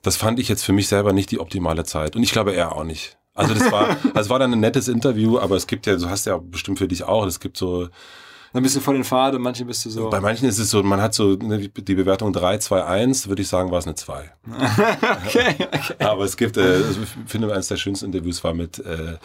[0.03, 2.15] Das fand ich jetzt für mich selber nicht die optimale Zeit.
[2.15, 3.17] Und ich glaube er auch nicht.
[3.33, 6.27] Also das war, das war dann ein nettes Interview, aber es gibt ja, du hast
[6.27, 7.89] ja bestimmt für dich auch, es gibt so,
[8.55, 10.09] dann bist du voll in Fahrt und manche bist du so.
[10.09, 13.41] Bei manchen ist es so, man hat so ne, die Bewertung 3, 2, 1, würde
[13.41, 14.31] ich sagen, war es eine 2.
[15.25, 15.95] okay, okay.
[15.99, 19.17] Aber es gibt, äh, also ich finde, eines der schönsten Interviews war mit äh,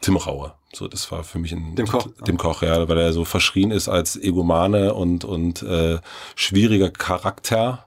[0.00, 0.54] Tim Rauer.
[0.72, 3.72] So, das war für mich ein dem Koch, dem Koch, ja, weil er so verschrien
[3.72, 5.98] ist als Egomane und und äh,
[6.36, 7.84] schwieriger Charakter.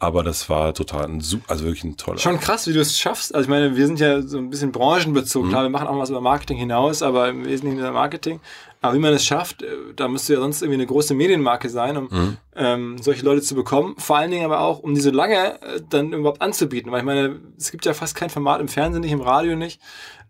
[0.00, 2.18] Aber das war total ein, also wirklich ein toller.
[2.18, 3.34] Schon krass, wie du es schaffst.
[3.34, 5.48] Also ich meine, wir sind ja so ein bisschen branchenbezogen.
[5.48, 5.52] Mhm.
[5.52, 8.38] Klar, wir machen auch was über Marketing hinaus, aber im Wesentlichen über Marketing.
[8.80, 11.96] Aber wie man es schafft, äh, da müsste ja sonst irgendwie eine große Medienmarke sein,
[11.96, 12.36] um mhm.
[12.54, 13.96] ähm, solche Leute zu bekommen.
[13.98, 16.92] Vor allen Dingen aber auch, um diese lange äh, dann überhaupt anzubieten.
[16.92, 19.80] Weil ich meine, es gibt ja fast kein Format im Fernsehen nicht, im Radio nicht,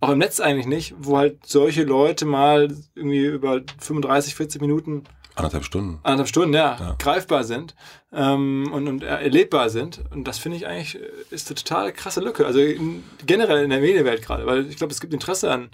[0.01, 5.05] auch im Netz eigentlich nicht, wo halt solche Leute mal irgendwie über 35, 40 Minuten
[5.39, 5.99] Anderthalb Stunden.
[6.03, 6.97] Anderthalb Stunden, ja, ja.
[6.99, 7.74] greifbar sind
[8.12, 10.03] ähm, und, und erlebbar sind.
[10.11, 12.47] Und das finde ich eigentlich äh, ist eine total krasse Lücke.
[12.47, 15.70] Also in, generell in der Medienwelt gerade, weil ich glaube, es gibt Interesse an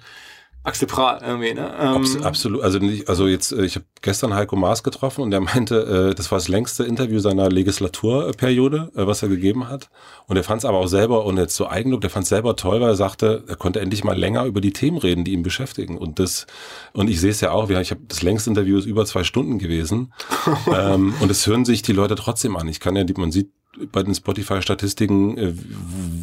[0.64, 1.74] Axel Prahl irgendwie, ne?
[1.78, 5.40] Ähm, Absolut, also nicht, also jetzt, äh, ich habe gestern Heiko Maas getroffen und der
[5.40, 9.90] meinte, äh, das war das längste Interview seiner Legislaturperiode, äh, was er gegeben hat.
[10.26, 12.56] Und er fand es aber auch selber, und jetzt so Eigenlob, der fand es selber
[12.56, 15.42] toll, weil er sagte, er konnte endlich mal länger über die Themen reden, die ihn
[15.42, 15.98] beschäftigen.
[15.98, 16.46] Und das,
[16.94, 19.58] und ich sehe es ja auch, ich habe das längste Interview ist über zwei Stunden
[19.58, 20.14] gewesen.
[20.74, 22.68] ähm, und es hören sich die Leute trotzdem an.
[22.68, 23.50] Ich kann ja, man sieht
[23.92, 25.54] bei den Spotify-Statistiken, äh,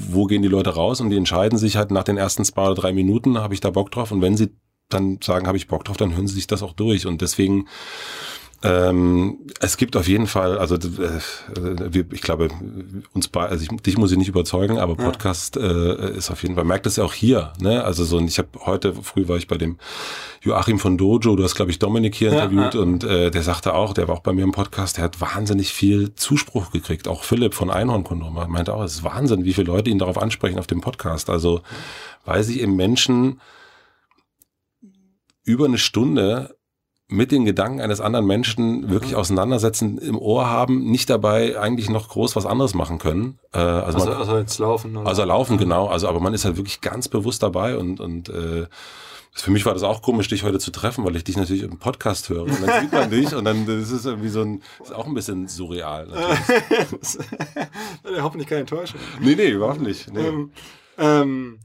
[0.09, 1.01] wo gehen die Leute raus?
[1.01, 3.69] Und die entscheiden sich halt nach den ersten zwei oder drei Minuten, habe ich da
[3.69, 4.11] Bock drauf?
[4.11, 4.51] Und wenn sie
[4.89, 7.05] dann sagen, habe ich Bock drauf, dann hören sie sich das auch durch.
[7.05, 7.67] Und deswegen
[8.63, 12.49] ähm, es gibt auf jeden Fall, also äh, ich glaube,
[13.13, 16.55] uns bei, also ich, dich muss ich nicht überzeugen, aber Podcast äh, ist auf jeden
[16.55, 17.83] Fall, merkt es ja auch hier, ne?
[17.83, 19.77] Also so, und ich habe heute früh war ich bei dem
[20.41, 22.79] Joachim von Dojo, du hast, glaube ich, Dominik hier ja, interviewt ja.
[22.81, 25.73] und äh, der sagte auch, der war auch bei mir im Podcast, der hat wahnsinnig
[25.73, 27.07] viel Zuspruch gekriegt.
[27.07, 30.59] Auch Philipp von Einhornkondom meinte auch, es ist Wahnsinn, wie viele Leute ihn darauf ansprechen
[30.59, 31.29] auf dem Podcast.
[31.29, 31.61] Also
[32.25, 33.39] weil sich im Menschen
[35.43, 36.55] über eine Stunde
[37.11, 42.07] mit den Gedanken eines anderen Menschen wirklich auseinandersetzen, im Ohr haben, nicht dabei eigentlich noch
[42.07, 43.37] groß was anderes machen können.
[43.53, 44.95] Äh, also, also, man, also jetzt laufen.
[44.95, 45.07] Oder?
[45.07, 45.87] Also laufen, genau.
[45.87, 48.65] Also aber man ist halt wirklich ganz bewusst dabei und, und äh,
[49.33, 51.79] für mich war das auch komisch, dich heute zu treffen, weil ich dich natürlich im
[51.79, 52.43] Podcast höre.
[52.43, 55.13] Und dann sieht man dich und dann das ist irgendwie so ein, ist auch ein
[55.13, 56.07] bisschen surreal.
[56.07, 57.17] Natürlich.
[58.21, 59.01] Hoffentlich keine Enttäuschung.
[59.19, 60.11] Nee, nee, überhaupt nicht.
[60.13, 60.27] Nee.
[60.27, 60.51] Ähm,
[60.97, 61.59] ähm,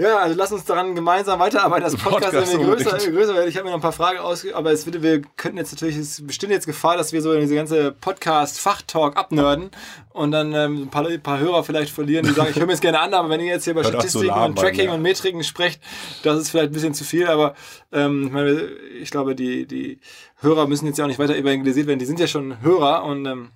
[0.00, 3.48] ja, also lass uns daran gemeinsam weiterarbeiten, dass Podcast, Podcast irgendwie größer, größer wird.
[3.48, 4.54] Ich habe mir noch ein paar Fragen ausge...
[4.54, 7.56] Aber es wird, wir könnten jetzt natürlich, es besteht jetzt Gefahr, dass wir so diese
[7.56, 9.70] ganze Podcast-Fachtalk abnörden
[10.10, 12.72] und dann ähm, ein, paar, ein paar Hörer vielleicht verlieren, die sagen, ich höre mir
[12.72, 14.94] das gerne an, aber wenn ihr jetzt hier über Statistiken so und Tracking ja.
[14.94, 15.82] und Metriken sprecht,
[16.22, 17.54] das ist vielleicht ein bisschen zu viel, aber
[17.90, 18.62] ähm, ich, meine,
[19.00, 20.00] ich glaube, die, die
[20.40, 23.26] Hörer müssen jetzt ja auch nicht weiter evangelisiert werden, die sind ja schon Hörer und
[23.26, 23.50] ähm,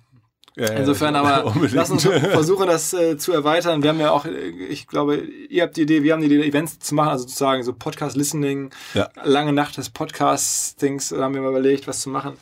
[0.55, 1.73] ja, Insofern aber unbedingt.
[1.73, 3.81] lass uns versuchen, das äh, zu erweitern.
[3.81, 6.47] Wir haben ja auch, äh, ich glaube, ihr habt die Idee, wir haben die Idee,
[6.47, 9.09] Events zu machen, also sozusagen so Podcast-Listening, ja.
[9.23, 12.37] lange Nacht des Podcast-Dings, da haben wir mal überlegt, was zu machen.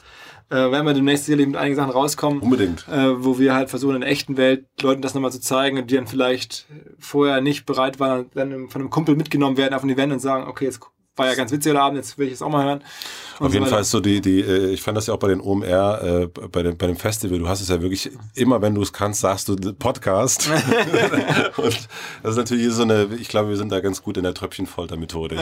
[0.50, 2.42] Äh, werden wir demnächst sicherlich mit einigen Sachen rauskommen.
[2.42, 2.86] Unbedingt.
[2.90, 5.96] Äh, wo wir halt versuchen, in der echten Welt Leuten das nochmal zu zeigen, die
[5.96, 6.68] dann vielleicht
[7.00, 10.50] vorher nicht bereit waren, dann von einem Kumpel mitgenommen werden auf ein Event und sagen,
[10.50, 10.82] okay, jetzt
[11.16, 12.82] war ja ganz witziger Abend, jetzt will ich es auch mal hören.
[13.40, 15.20] Und Auf jeden so Fall ist so die, die, äh, ich fand das ja auch
[15.20, 18.62] bei den OMR, äh, bei, dem, bei dem Festival, du hast es ja wirklich, immer
[18.62, 20.50] wenn du es kannst, sagst du Podcast.
[21.58, 21.90] und
[22.24, 25.36] das ist natürlich so eine, ich glaube, wir sind da ganz gut in der Tröpfchenfolter-Methode.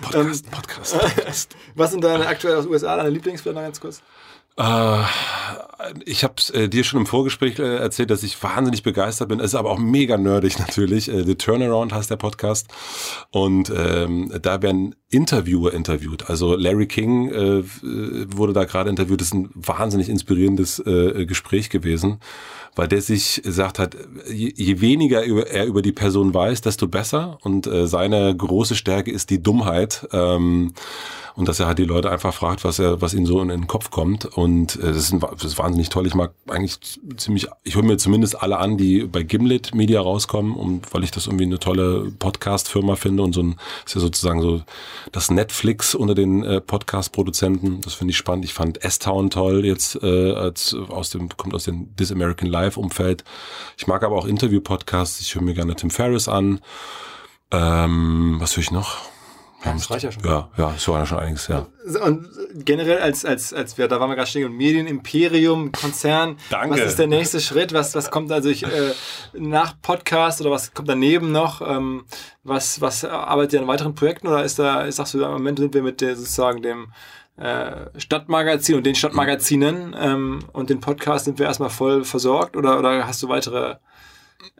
[0.00, 1.56] Podcast, Podcast, Podcast.
[1.74, 4.02] Was sind deine aktuell aus USA, deine Lieblingsbilder ganz kurz?
[4.56, 5.02] Äh,
[6.04, 9.40] ich habe äh, dir schon im Vorgespräch äh, erzählt, dass ich wahnsinnig begeistert bin.
[9.40, 11.08] Es ist aber auch mega nerdig natürlich.
[11.08, 12.68] Äh, The Turnaround heißt der Podcast.
[13.30, 16.28] Und ähm, da werden Interviewer interviewt.
[16.28, 17.62] Also Larry King äh,
[18.36, 19.20] wurde da gerade interviewt.
[19.20, 22.20] Das ist ein wahnsinnig inspirierendes äh, Gespräch gewesen,
[22.74, 23.96] weil der sich sagt hat,
[24.28, 27.38] je, je weniger er über die Person weiß, desto besser.
[27.42, 30.08] Und äh, seine große Stärke ist die Dummheit.
[30.12, 30.72] Ähm,
[31.36, 33.66] und dass er halt die Leute einfach fragt, was er, was ihnen so in den
[33.66, 34.24] Kopf kommt.
[34.24, 34.43] Und
[34.76, 36.06] äh, das, ist ein, das ist wahnsinnig toll.
[36.06, 36.78] Ich mag eigentlich
[37.16, 41.10] ziemlich, ich höre mir zumindest alle an, die bei Gimlet Media rauskommen, und weil ich
[41.10, 44.62] das irgendwie eine tolle Podcast-Firma finde und so ein, ist ja sozusagen so
[45.12, 47.80] das Netflix unter den äh, Podcast-Produzenten.
[47.80, 48.44] Das finde ich spannend.
[48.44, 52.78] Ich fand S-Town toll jetzt äh, als aus dem kommt aus dem This American Life
[52.78, 53.24] Umfeld.
[53.76, 55.20] Ich mag aber auch Interview-Podcasts.
[55.20, 56.60] Ich höre mir gerne Tim Ferriss an.
[57.50, 59.13] Ähm, was höre ich noch?
[59.64, 60.24] Reicht ja schon.
[60.24, 61.66] Ja, ja, das war ja schon einiges, ja.
[62.02, 66.36] Und generell als, als, als wir, da waren wir gerade stehen, Medienimperium, Konzern.
[66.50, 66.76] Danke.
[66.76, 67.72] Was ist der nächste Schritt?
[67.72, 68.92] Was, was kommt also ich, äh,
[69.32, 71.60] nach Podcast oder was kommt daneben noch?
[71.60, 72.04] Ähm,
[72.42, 75.74] was, was arbeitet ihr an weiteren Projekten oder ist da, sagst du, im Moment sind
[75.74, 76.92] wir mit der sozusagen dem
[77.36, 82.78] äh, Stadtmagazin und den Stadtmagazinen ähm, und den Podcast sind wir erstmal voll versorgt oder,
[82.78, 83.76] oder hast du weitere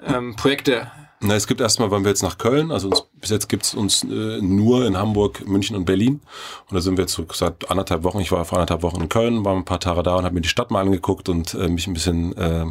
[0.03, 0.91] ähm, Projekte?
[1.27, 4.05] Na, es gibt erstmal, wollen wir jetzt nach Köln, also uns, bis jetzt gibt's uns
[4.05, 6.20] äh, nur in Hamburg, München und Berlin.
[6.68, 9.09] Und da sind wir jetzt so seit anderthalb Wochen, ich war vor anderthalb Wochen in
[9.09, 11.68] Köln, war ein paar Tage da und habe mir die Stadt mal angeguckt und äh,
[11.68, 12.66] mich ein bisschen äh,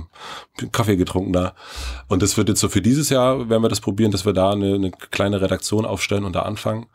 [0.72, 1.56] Kaffee getrunken da.
[2.10, 4.52] Und das wird jetzt so für dieses Jahr, werden wir das probieren, dass wir da
[4.52, 6.86] eine, eine kleine Redaktion aufstellen und da anfangen.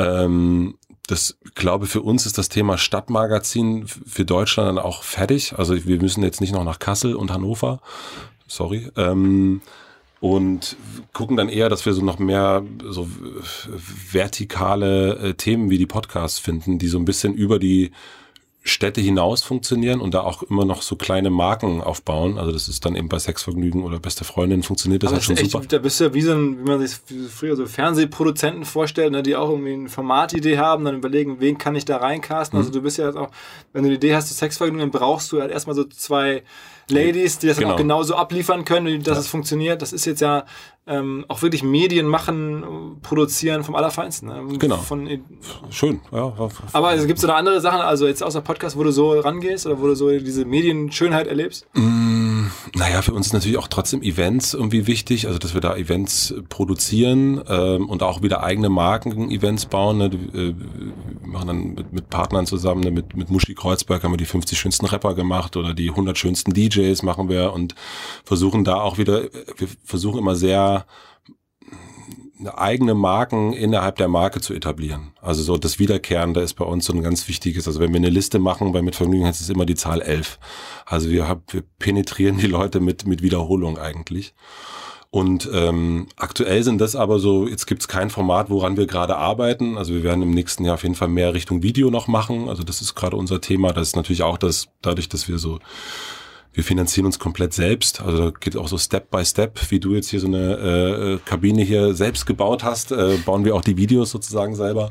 [0.00, 5.54] Ähm, das glaube für uns ist das Thema Stadtmagazin für Deutschland dann auch fertig.
[5.56, 7.80] Also wir müssen jetzt nicht noch nach Kassel und Hannover.
[8.48, 8.90] Sorry.
[8.96, 9.60] Ähm,
[10.20, 10.76] und
[11.12, 13.08] gucken dann eher, dass wir so noch mehr so
[14.10, 17.92] vertikale äh, Themen wie die Podcasts finden, die so ein bisschen über die
[18.64, 22.38] Städte hinaus funktionieren und da auch immer noch so kleine Marken aufbauen.
[22.38, 25.36] Also das ist dann eben bei Sexvergnügen oder beste Freundin funktioniert das Aber halt schon
[25.36, 25.64] echt, super.
[25.66, 26.98] Da bist du ja wie so ein, wie man sich
[27.30, 31.76] früher so Fernsehproduzenten vorstellt, ne, die auch irgendwie eine Formatidee haben, dann überlegen, wen kann
[31.76, 32.58] ich da reincasten.
[32.58, 32.64] Mhm.
[32.64, 33.30] Also du bist ja jetzt auch,
[33.72, 36.42] wenn du eine Idee hast zu Sexvergnügen, dann brauchst du halt erstmal so zwei
[36.90, 37.72] Ladies, die das Genau.
[37.72, 39.20] auch genauso abliefern können, dass Ja.
[39.20, 39.82] es funktioniert.
[39.82, 40.44] Das ist jetzt ja
[40.86, 44.28] ähm, auch wirklich Medien machen, produzieren vom Allerfeinsten.
[44.28, 44.58] Ne?
[44.58, 44.78] Genau.
[44.78, 45.06] Von,
[45.68, 46.32] Schön, ja.
[46.38, 46.48] ja.
[46.72, 49.66] aber also, gibt es da andere Sachen, also jetzt außer Podcast, wo du so rangehst
[49.66, 51.66] oder wo du so diese Medienschönheit erlebst?
[51.74, 52.17] Mm,
[52.74, 56.34] naja, für uns ist natürlich auch trotzdem Events irgendwie wichtig, also dass wir da Events
[56.48, 59.98] produzieren ähm, und auch wieder eigene Marken-Events bauen.
[59.98, 60.04] Ne?
[60.06, 60.54] Äh, Wir
[61.22, 62.90] machen dann mit, mit Partnern zusammen, ne?
[62.90, 66.52] mit, mit Muschi Kreuzberg haben wir die 50 schönsten Rapper gemacht oder die 100 schönsten
[66.52, 67.74] DJs machen wir und
[68.24, 69.24] versuchen da auch wieder,
[69.56, 70.86] wir versuchen immer sehr
[72.46, 75.12] eigene Marken innerhalb der Marke zu etablieren.
[75.20, 77.66] Also so das Wiederkehrende ist bei uns so ein ganz wichtiges.
[77.66, 80.38] Also wenn wir eine Liste machen, bei Mitvergnügen heißt es immer die Zahl 11.
[80.86, 84.34] Also wir, hab, wir penetrieren die Leute mit, mit Wiederholung eigentlich.
[85.10, 89.78] Und ähm, aktuell sind das aber so, jetzt gibt's kein Format, woran wir gerade arbeiten.
[89.78, 92.48] Also wir werden im nächsten Jahr auf jeden Fall mehr Richtung Video noch machen.
[92.48, 93.72] Also das ist gerade unser Thema.
[93.72, 95.60] Das ist natürlich auch das, dadurch, dass wir so
[96.58, 98.02] wir finanzieren uns komplett selbst.
[98.02, 101.62] Also geht auch so Step by Step, wie du jetzt hier so eine äh, Kabine
[101.62, 104.90] hier selbst gebaut hast, äh, bauen wir auch die Videos sozusagen selber.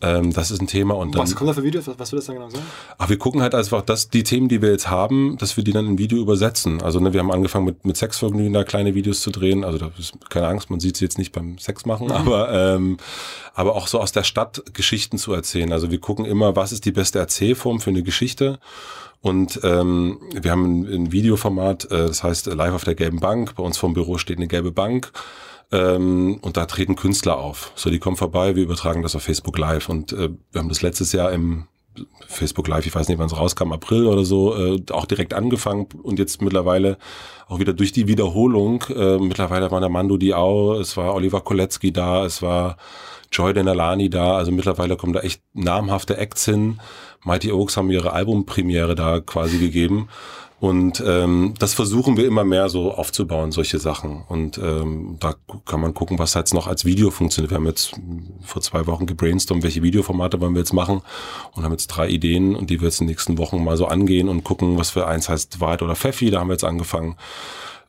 [0.00, 0.94] Ähm, das ist ein Thema.
[0.94, 1.86] Und dann, Was kommt da für Videos?
[1.86, 2.64] Was, was will das dann genau sagen?
[2.96, 5.72] aber wir gucken halt einfach, dass die Themen, die wir jetzt haben, dass wir die
[5.72, 6.80] dann in Video übersetzen.
[6.80, 9.64] Also ne, wir haben angefangen mit, mit Sexvergnügen da kleine Videos zu drehen.
[9.64, 12.96] Also da ist keine Angst, man sieht sie jetzt nicht beim Sex machen, aber ähm,
[13.52, 15.74] aber auch so aus der Stadt Geschichten zu erzählen.
[15.74, 18.58] Also wir gucken immer, was ist die beste Erzählform für eine Geschichte.
[19.20, 23.54] Und ähm, wir haben ein, Videoformat, äh, das heißt Live auf der gelben Bank.
[23.56, 25.12] Bei uns vorm Büro steht eine gelbe Bank.
[25.72, 27.72] Ähm, und da treten Künstler auf.
[27.74, 29.88] So, die kommen vorbei, wir übertragen das auf Facebook Live.
[29.88, 31.66] Und äh, wir haben das letztes Jahr im
[32.26, 35.88] Facebook Live, ich weiß nicht, wann es rauskam, April oder so, äh, auch direkt angefangen
[36.02, 36.98] und jetzt mittlerweile
[37.48, 38.82] auch wieder durch die Wiederholung.
[38.94, 42.76] Äh, mittlerweile war der Mando Diao, es war Oliver Kolecki da, es war
[43.32, 46.80] Joy Denalani da, also mittlerweile kommen da echt namhafte Acts hin.
[47.24, 50.08] Mighty Oaks haben ihre Albumpremiere da quasi gegeben.
[50.58, 54.22] Und ähm, das versuchen wir immer mehr so aufzubauen, solche Sachen.
[54.26, 55.34] Und ähm, da
[55.66, 57.50] kann man gucken, was jetzt noch als Video funktioniert.
[57.50, 57.94] Wir haben jetzt
[58.42, 61.02] vor zwei Wochen gebrainstormt, welche Videoformate wollen wir jetzt machen
[61.52, 63.86] und haben jetzt drei Ideen und die wir jetzt in den nächsten Wochen mal so
[63.86, 66.30] angehen und gucken, was für eins heißt Wahrheit oder Pfeffi.
[66.30, 67.16] Da haben wir jetzt angefangen,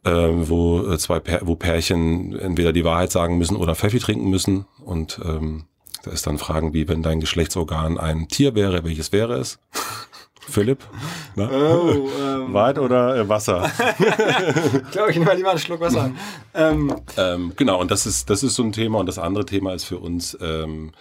[0.08, 4.30] äh, wo äh, zwei Pär wo Pärchen entweder die Wahrheit sagen müssen oder Pfeffi trinken
[4.30, 4.66] müssen.
[4.84, 5.66] Und ähm,
[6.04, 9.60] da ist dann Fragen wie, wenn dein Geschlechtsorgan ein Tier wäre, welches wäre es?
[10.50, 10.80] Philipp?
[11.36, 11.50] Na?
[11.52, 13.70] Oh, ähm, Wahrheit oder äh, Wasser?
[14.86, 16.12] ich glaube, ich nehme mal lieber einen Schluck Wasser.
[16.54, 19.00] ähm, ähm, genau, und das ist, das ist so ein Thema.
[19.00, 20.94] Und das andere Thema ist für uns ähm,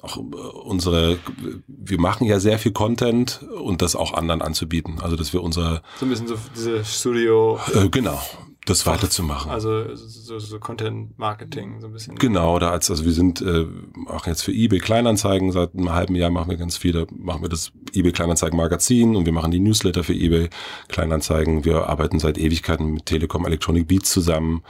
[0.00, 1.18] auch äh, unsere,
[1.66, 4.98] wir machen ja sehr viel Content und das auch anderen anzubieten.
[5.02, 8.18] Also dass wir unsere So ein bisschen so diese Studio, äh, genau
[8.66, 9.50] das weiterzumachen.
[9.50, 12.16] also so, so Content Marketing, so ein bisschen.
[12.16, 13.66] Genau, da als, also wir sind äh,
[14.08, 17.48] auch jetzt für eBay Kleinanzeigen, seit einem halben Jahr machen wir ganz viele, machen wir
[17.48, 20.50] das eBay Kleinanzeigen Magazin und wir machen die Newsletter für eBay
[20.88, 21.64] Kleinanzeigen.
[21.64, 24.62] Wir arbeiten seit Ewigkeiten mit Telekom Electronic Beats zusammen.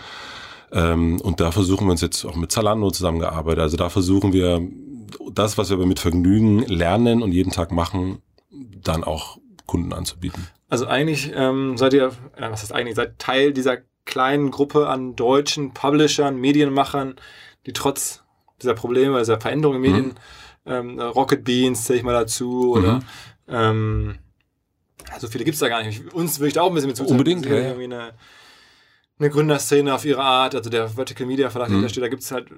[0.72, 3.60] Ähm, und da versuchen wir uns jetzt auch mit Zalando zusammengearbeitet.
[3.60, 4.60] Also da versuchen wir
[5.32, 8.18] das, was wir aber mit Vergnügen lernen und jeden Tag machen,
[8.82, 10.46] dann auch Kunden anzubieten.
[10.68, 12.06] Also eigentlich ähm, seid ihr,
[12.36, 17.16] äh, was heißt eigentlich, seid Teil dieser kleinen Gruppe an deutschen Publishern, Medienmachern,
[17.66, 18.22] die trotz
[18.62, 20.14] dieser Probleme, dieser Veränderungen im Medien,
[20.64, 23.02] ähm, Rocket Beans zähle ich mal dazu oder Mhm.
[23.48, 24.18] ähm,
[25.18, 26.12] so viele gibt's da gar nicht.
[26.14, 27.00] Uns würde ich da auch ein bisschen mit.
[27.00, 27.52] Unbedingt, ja.
[27.52, 28.12] Irgendwie eine,
[29.18, 31.82] eine Gründerszene auf ihre Art, also der Vertical Media Verlag, der Mhm.
[31.82, 32.48] da steht, da gibt's halt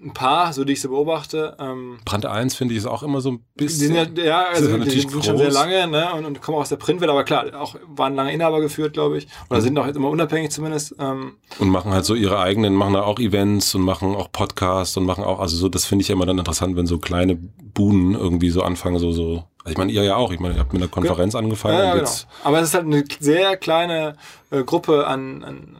[0.00, 1.56] ein paar, so die ich so beobachte.
[1.58, 3.94] Ähm, Brand 1 finde ich ist auch immer so ein die bisschen.
[3.94, 5.54] sind ja, ja also sind die sind schon sehr groß.
[5.54, 8.60] lange ne, und, und kommen auch aus der Printwelt, aber klar, auch waren lange Inhaber
[8.60, 9.26] geführt, glaube ich.
[9.26, 9.30] Mhm.
[9.50, 10.94] Oder sind auch jetzt immer unabhängig zumindest.
[10.98, 14.96] Ähm, und machen halt so ihre eigenen, machen da auch Events und machen auch Podcasts
[14.96, 17.36] und machen auch, also so, das finde ich ja immer dann interessant, wenn so kleine
[17.36, 20.60] Buden irgendwie so anfangen, so, so, also ich meine, ihr ja auch, ich meine, ihr
[20.60, 22.04] habt mit einer Konferenz angefangen ja, und genau.
[22.04, 24.14] jetzt, Aber es ist halt eine sehr kleine
[24.50, 25.76] äh, Gruppe an, an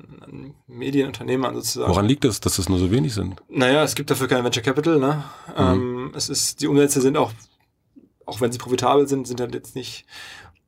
[0.66, 1.90] Medienunternehmern sozusagen.
[1.90, 3.42] woran liegt das, dass es nur so wenig sind?
[3.48, 5.24] Naja, es gibt dafür kein Venture Capital, ne?
[5.56, 7.32] Ähm, es ist, die Umsätze sind auch,
[8.26, 10.04] auch wenn sie profitabel sind, sind halt jetzt nicht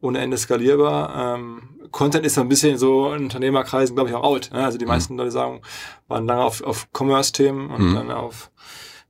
[0.01, 1.37] ohne Ende skalierbar.
[1.37, 4.51] Ähm, Content ist so ein bisschen so in Unternehmerkreisen, glaube ich, auch out.
[4.53, 4.65] Ne?
[4.65, 5.63] Also die meisten Leute sagen,
[6.07, 7.95] waren lange auf, auf Commerce-Themen und Mhm.
[7.95, 8.51] dann auf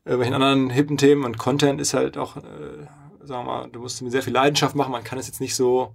[0.05, 2.41] irgendwelchen anderen hippen Themen und Content ist halt auch, äh,
[3.21, 4.93] sagen wir mal, du musst mit sehr viel Leidenschaft machen.
[4.93, 5.95] Man kann es jetzt nicht so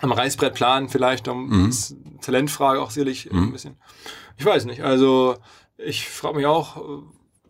[0.00, 1.74] am Reißbrett planen, vielleicht um Mhm.
[2.20, 3.38] Talentfrage auch sicherlich Mhm.
[3.44, 3.76] ein bisschen.
[4.36, 4.82] Ich weiß nicht.
[4.82, 5.36] Also
[5.78, 6.80] ich frage mich auch, äh,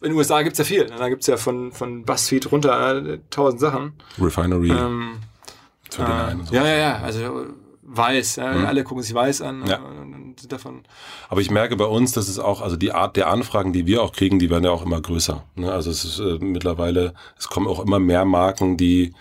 [0.03, 0.87] in den USA gibt's ja viel.
[0.87, 0.97] ne?
[0.99, 3.93] Da gibt's ja von, von BuzzFeed runter äh, tausend Sachen.
[4.19, 5.19] Refinery, Ähm,
[5.93, 5.97] äh,
[6.45, 6.55] so.
[6.55, 6.97] ja, ja, ja.
[6.99, 7.47] Also äh,
[7.83, 8.37] weiß.
[8.37, 8.67] Ja, Mhm.
[8.67, 9.77] Alle gucken sich weiß an Ja.
[9.77, 10.83] äh, und, und sind davon.
[11.29, 14.03] Aber ich merke bei uns, dass es auch, also die Art der Anfragen, die wir
[14.03, 15.45] auch kriegen, die werden ja auch immer größer.
[15.57, 15.71] Ne?
[15.73, 19.13] Also es ist äh, mittlerweile, es kommen auch immer mehr Marken, die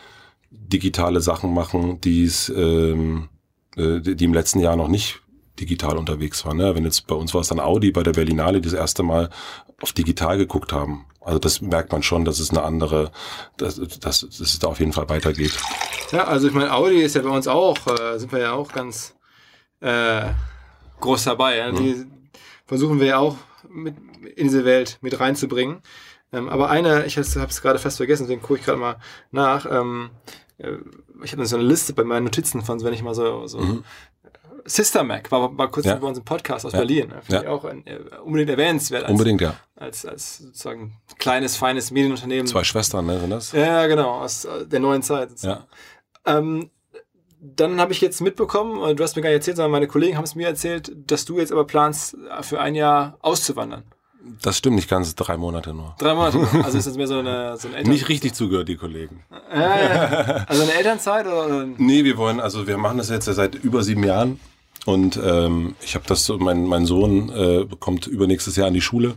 [0.52, 3.30] digitale Sachen machen, die es, ähm,
[3.76, 5.22] äh, die im letzten Jahr noch nicht
[5.60, 6.58] digital unterwegs waren.
[6.58, 6.74] Ne?
[6.76, 9.30] Wenn jetzt bei uns war es dann Audi bei der Berlinale, die das erste Mal
[9.82, 11.06] auf digital geguckt haben.
[11.22, 13.12] Also das merkt man schon, dass es eine andere,
[13.58, 15.58] dass, dass, dass es da auf jeden Fall weitergeht.
[16.12, 18.72] Ja, also ich meine, Audi ist ja bei uns auch, äh, sind wir ja auch
[18.72, 19.16] ganz
[19.82, 20.22] äh,
[21.02, 21.58] groß dabei.
[21.58, 21.72] Ja?
[21.72, 22.06] Die
[22.66, 23.36] versuchen wir ja auch
[23.70, 23.96] mit
[24.36, 25.82] in diese Welt mit reinzubringen.
[26.32, 28.98] Ähm, aber eine, ich habe es gerade fast vergessen, deswegen gucke ich gerade mal
[29.32, 29.66] nach.
[29.70, 30.12] Ähm,
[30.58, 30.74] äh,
[31.24, 33.82] ich habe so eine Liste bei meinen Notizen von, wenn ich mal so, so
[34.66, 35.96] Sister Mac war, war kurz Ja.
[35.96, 36.80] bei uns im Podcast aus Ja.
[36.80, 37.08] Berlin.
[37.08, 37.22] Ne?
[37.24, 37.42] Finde Ja.
[37.42, 39.56] ich auch ein, äh, unbedingt erwähnenswert als, Unbedingt, ja.
[39.76, 42.46] als, als sozusagen kleines, feines Medienunternehmen.
[42.46, 43.52] Zwei Schwestern, ne, sind das?
[43.52, 45.30] Ja, genau, aus äh, der neuen Zeit.
[45.42, 45.66] Ja.
[46.26, 46.70] Ähm,
[47.42, 50.26] dann habe ich jetzt mitbekommen, du hast mir gar nicht erzählt, sondern meine Kollegen haben
[50.26, 53.84] es mir erzählt, dass du jetzt aber planst, für ein Jahr auszuwandern.
[54.42, 55.96] Das stimmt nicht ganz, drei Monate nur.
[55.98, 56.40] Drei Monate.
[56.64, 59.24] Also ist das mehr so eine, so eine Eltern Nicht richtig zugehört, die Kollegen.
[59.50, 61.66] Also eine Elternzeit oder?
[61.78, 64.40] Nee, wir wollen, also wir machen das jetzt ja seit über sieben Jahren.
[64.86, 68.82] Und ähm, ich habe das so, mein, mein Sohn äh, kommt übernächstes Jahr an die
[68.82, 69.16] Schule.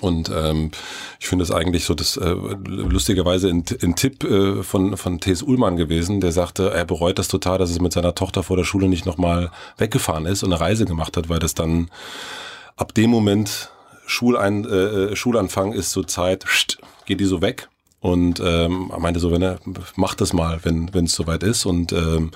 [0.00, 0.70] Und ähm,
[1.18, 2.34] ich finde es eigentlich so, das äh,
[2.66, 5.42] lustigerweise ein, ein Tipp äh, von, von T.S.
[5.42, 8.64] Ullmann gewesen, der sagte, er bereut das total, dass es mit seiner Tochter vor der
[8.64, 11.90] Schule nicht nochmal weggefahren ist und eine Reise gemacht hat, weil das dann
[12.76, 13.70] ab dem Moment
[14.06, 17.68] Schulein, äh, Schulanfang ist so Zeit, pst, geht die so weg.
[18.00, 19.58] Und ähm, meinte so, wenn er
[19.96, 21.66] macht das mal, wenn wenn es soweit ist.
[21.66, 22.30] Und ähm,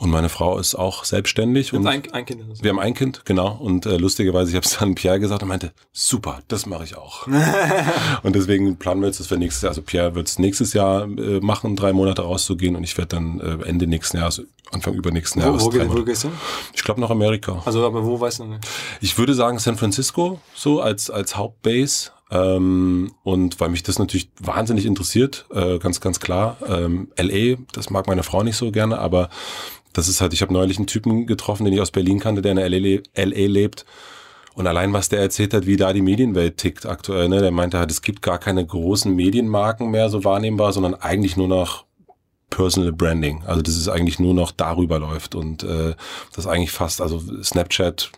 [0.00, 1.74] und meine Frau ist auch selbstständig.
[1.74, 2.40] Und Ein, ein Kind.
[2.50, 2.62] es.
[2.62, 3.52] wir haben ein Kind, genau.
[3.60, 6.96] Und äh, lustigerweise, ich habe es dann Pierre gesagt und meinte, super, das mache ich
[6.96, 7.26] auch.
[8.22, 11.02] und deswegen planen wir jetzt, dass wir nächstes Jahr, also Pierre wird es nächstes Jahr
[11.02, 14.42] äh, machen, drei Monate rauszugehen und ich werde dann äh, Ende nächsten Jahres,
[14.72, 15.66] Anfang übernächsten Jahres.
[15.66, 16.28] Wo, wo, wo gehst du?
[16.72, 17.60] ich glaube nach Amerika.
[17.66, 18.66] Also, aber wo weißt du nicht?
[19.02, 24.30] Ich würde sagen San Francisco so als als Hauptbase ähm, und weil mich das natürlich
[24.40, 26.56] wahnsinnig interessiert, äh, ganz ganz klar.
[26.66, 29.28] Ähm, LA, das mag meine Frau nicht so gerne, aber
[29.92, 30.32] das ist halt.
[30.32, 33.46] Ich habe neulich einen Typen getroffen, den ich aus Berlin kannte, der in LA, LA
[33.46, 33.84] lebt.
[34.54, 37.40] Und allein was der erzählt hat, wie da die Medienwelt tickt aktuell, ne?
[37.40, 41.48] der meinte halt, es gibt gar keine großen Medienmarken mehr so wahrnehmbar, sondern eigentlich nur
[41.48, 41.84] noch
[42.50, 43.42] Personal Branding.
[43.46, 45.94] Also das ist eigentlich nur noch darüber läuft und äh,
[46.34, 48.10] das eigentlich fast, also Snapchat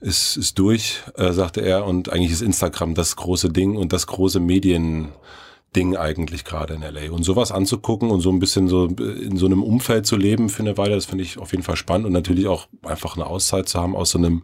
[0.00, 4.06] ist, ist durch, äh, sagte er, und eigentlich ist Instagram das große Ding und das
[4.06, 5.08] große Medien.
[5.74, 7.12] Ding eigentlich gerade in LA.
[7.12, 10.62] Und sowas anzugucken und so ein bisschen so in so einem Umfeld zu leben für
[10.62, 12.06] eine Weile, das finde ich auf jeden Fall spannend.
[12.06, 14.42] Und natürlich auch einfach eine Auszeit zu haben aus so einem,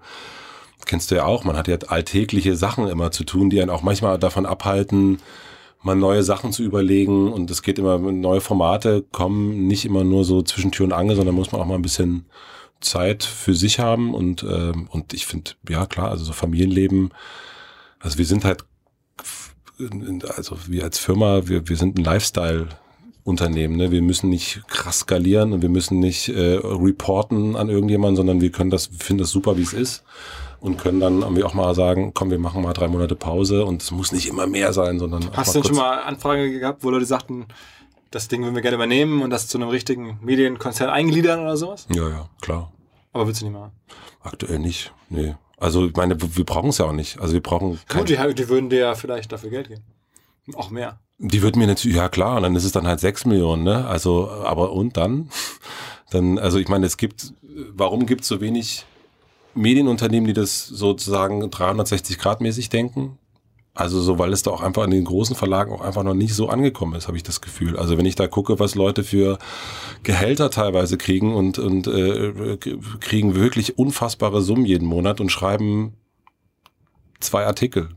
[0.87, 3.83] kennst du ja auch, man hat ja alltägliche Sachen immer zu tun, die einen auch
[3.83, 5.19] manchmal davon abhalten,
[5.83, 7.33] mal neue Sachen zu überlegen.
[7.33, 11.17] Und es geht immer, neue Formate kommen nicht immer nur so zwischen Tür und Angel,
[11.17, 12.27] sondern muss man auch mal ein bisschen
[12.81, 14.15] Zeit für sich haben.
[14.15, 17.11] Und, äh, und ich finde, ja klar, also so Familienleben,
[18.01, 18.65] also wir sind halt,
[20.37, 22.69] also wir als Firma, wir, wir sind ein Lifestyle
[23.25, 23.77] Unternehmen.
[23.77, 23.91] Ne?
[23.91, 28.51] Wir müssen nicht krass skalieren und wir müssen nicht äh, reporten an irgendjemanden, sondern wir
[28.51, 30.05] können das, finden das super, wie es ist
[30.61, 33.83] und können dann irgendwie auch mal sagen, komm, wir machen mal drei Monate Pause und
[33.83, 35.31] es muss nicht immer mehr sein, sondern.
[35.35, 37.47] Hast du denn schon mal Anfragen gehabt, wo Leute sagten,
[38.11, 41.87] das Ding würden wir gerne übernehmen und das zu einem richtigen Medienkonzern eingliedern oder sowas?
[41.95, 42.73] Ja, ja, klar.
[43.13, 43.73] Aber willst du nicht machen?
[44.23, 45.35] Aktuell nicht, nee.
[45.61, 47.21] Also ich meine, wir brauchen es ja auch nicht.
[47.21, 49.83] Also wir brauchen kein Gut, die, die würden dir ja vielleicht dafür Geld geben.
[50.55, 50.99] Auch mehr.
[51.19, 53.87] Die würden mir natürlich, ja klar, und dann ist es dann halt sechs Millionen, ne?
[53.87, 55.31] Also, aber und dann?
[56.11, 57.35] Dann, also ich meine, es gibt,
[57.73, 58.85] warum gibt es so wenig
[59.55, 63.17] Medienunternehmen, die das sozusagen 360 Grad mäßig denken?
[63.75, 66.35] Also so, weil es da auch einfach in den großen Verlagen auch einfach noch nicht
[66.35, 67.79] so angekommen ist, habe ich das Gefühl.
[67.79, 69.39] Also wenn ich da gucke, was Leute für
[70.03, 72.59] Gehälter teilweise kriegen und, und äh,
[73.01, 75.95] kriegen wirklich unfassbare Summen jeden Monat und schreiben
[77.21, 77.91] zwei Artikel.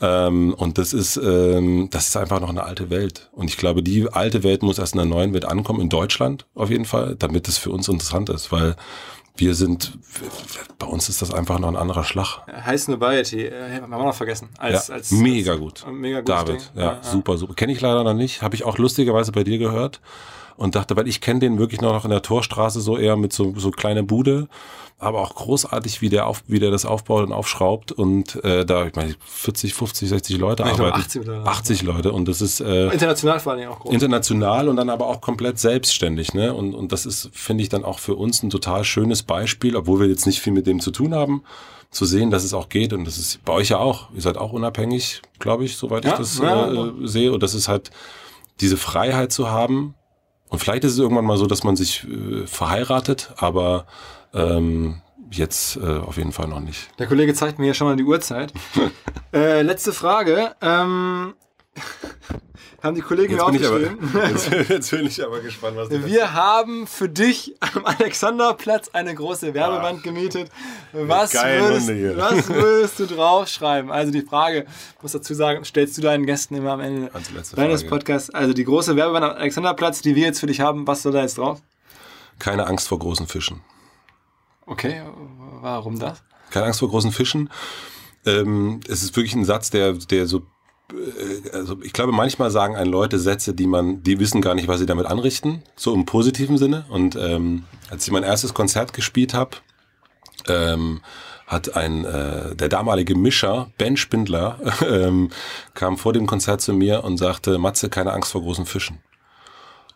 [0.00, 3.30] Ähm, und das ist, ähm, das ist einfach noch eine alte Welt.
[3.32, 6.46] Und ich glaube, die alte Welt muss erst in der neuen Welt ankommen, in Deutschland
[6.54, 8.76] auf jeden Fall, damit es für uns interessant ist, weil
[9.36, 9.98] wir sind,
[10.78, 12.42] bei uns ist das einfach noch ein anderer Schlag.
[12.48, 14.48] Heißt Nobiety, äh, haben wir noch vergessen.
[14.58, 15.86] Als, ja, als, mega als, gut.
[15.90, 16.28] Mega gut.
[16.28, 17.54] David, ja, ja, super, super.
[17.54, 20.00] Kenne ich leider noch nicht, habe ich auch lustigerweise bei dir gehört
[20.60, 23.54] und dachte, weil ich kenne den wirklich noch in der Torstraße so eher mit so,
[23.56, 24.48] so kleine Bude
[25.00, 27.90] aber auch großartig, wie der, auf, wie der das aufbaut und aufschraubt.
[27.90, 31.00] Und äh, da, ich meine, 40, 50, 60 Leute ich arbeiten.
[31.00, 32.12] 80, oder 80 Leute.
[32.12, 33.94] Und das ist äh, international vor allem auch groß.
[33.94, 36.34] International und dann aber auch komplett selbstständig.
[36.34, 36.52] Ne?
[36.52, 40.00] Und, und das ist, finde ich, dann auch für uns ein total schönes Beispiel, obwohl
[40.00, 41.44] wir jetzt nicht viel mit dem zu tun haben,
[41.90, 42.92] zu sehen, dass es auch geht.
[42.92, 44.10] Und das ist bei euch ja auch.
[44.14, 47.32] Ihr seid auch unabhängig, glaube ich, soweit ja, ich das ja, äh, sehe.
[47.32, 47.90] Und das ist halt
[48.60, 49.94] diese Freiheit zu haben.
[50.50, 53.86] Und vielleicht ist es irgendwann mal so, dass man sich äh, verheiratet, aber
[54.34, 56.90] ähm, jetzt äh, auf jeden Fall noch nicht.
[56.98, 58.52] Der Kollege zeigt mir ja schon mal die Uhrzeit.
[59.32, 60.54] äh, letzte Frage.
[60.60, 61.34] Ähm,
[62.82, 64.10] haben die Kollegen jetzt mir aufgeschrieben.
[64.14, 68.88] Aber, jetzt, jetzt, bin ich aber gespannt, was du Wir haben für dich am Alexanderplatz
[68.92, 70.50] eine große Werbewand gemietet.
[70.92, 73.90] Was würdest, was würdest, du draufschreiben?
[73.90, 74.66] Also die Frage,
[75.02, 77.10] muss dazu sagen, stellst du deinen Gästen immer am Ende
[77.54, 78.30] deines Podcasts.
[78.30, 81.20] Also die große Werbewand am Alexanderplatz, die wir jetzt für dich haben, was soll da
[81.20, 81.60] jetzt drauf?
[82.38, 83.60] Keine Angst vor großen Fischen.
[84.64, 85.02] Okay,
[85.60, 86.22] warum das?
[86.50, 87.50] Keine Angst vor großen Fischen.
[88.24, 90.42] Ähm, es ist wirklich ein Satz, der, der so
[91.52, 94.80] also ich glaube, manchmal sagen ein Leute Sätze, die man, die wissen gar nicht, was
[94.80, 96.84] sie damit anrichten, so im positiven Sinne.
[96.88, 99.56] Und ähm, als ich mein erstes Konzert gespielt habe,
[100.48, 101.00] ähm,
[101.46, 105.30] hat ein äh, der damalige Mischer Ben Spindler ähm,
[105.74, 109.00] kam vor dem Konzert zu mir und sagte: Matze, keine Angst vor großen Fischen.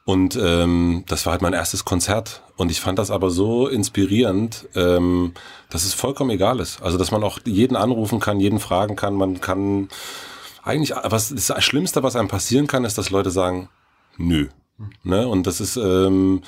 [0.05, 2.43] Und ähm, das war halt mein erstes Konzert.
[2.57, 5.33] Und ich fand das aber so inspirierend, ähm,
[5.71, 6.83] dass es vollkommen egal ist.
[6.83, 9.15] Also, dass man auch jeden anrufen kann, jeden fragen kann.
[9.15, 9.89] Man kann
[10.65, 13.69] eigentlich, was das Schlimmste, was einem passieren kann, ist, dass Leute sagen,
[14.17, 14.49] nö.
[15.03, 15.29] Ne?
[15.29, 16.43] Und das ist ähm,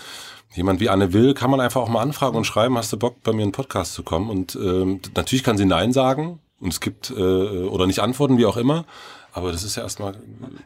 [0.54, 3.22] jemand wie Anne Will, kann man einfach auch mal anfragen und schreiben, hast du Bock,
[3.22, 4.30] bei mir in einen Podcast zu kommen?
[4.30, 6.40] Und ähm, natürlich kann sie Nein sagen.
[6.58, 8.86] Und es gibt, äh, oder nicht antworten, wie auch immer.
[9.32, 10.14] Aber das ist ja erstmal.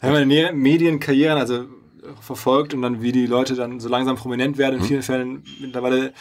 [0.00, 1.64] Wenn man Medienkarrieren, also
[2.20, 4.76] verfolgt und dann wie die Leute dann so langsam prominent werden.
[4.76, 4.86] In mhm.
[4.86, 6.12] vielen Fällen mittlerweile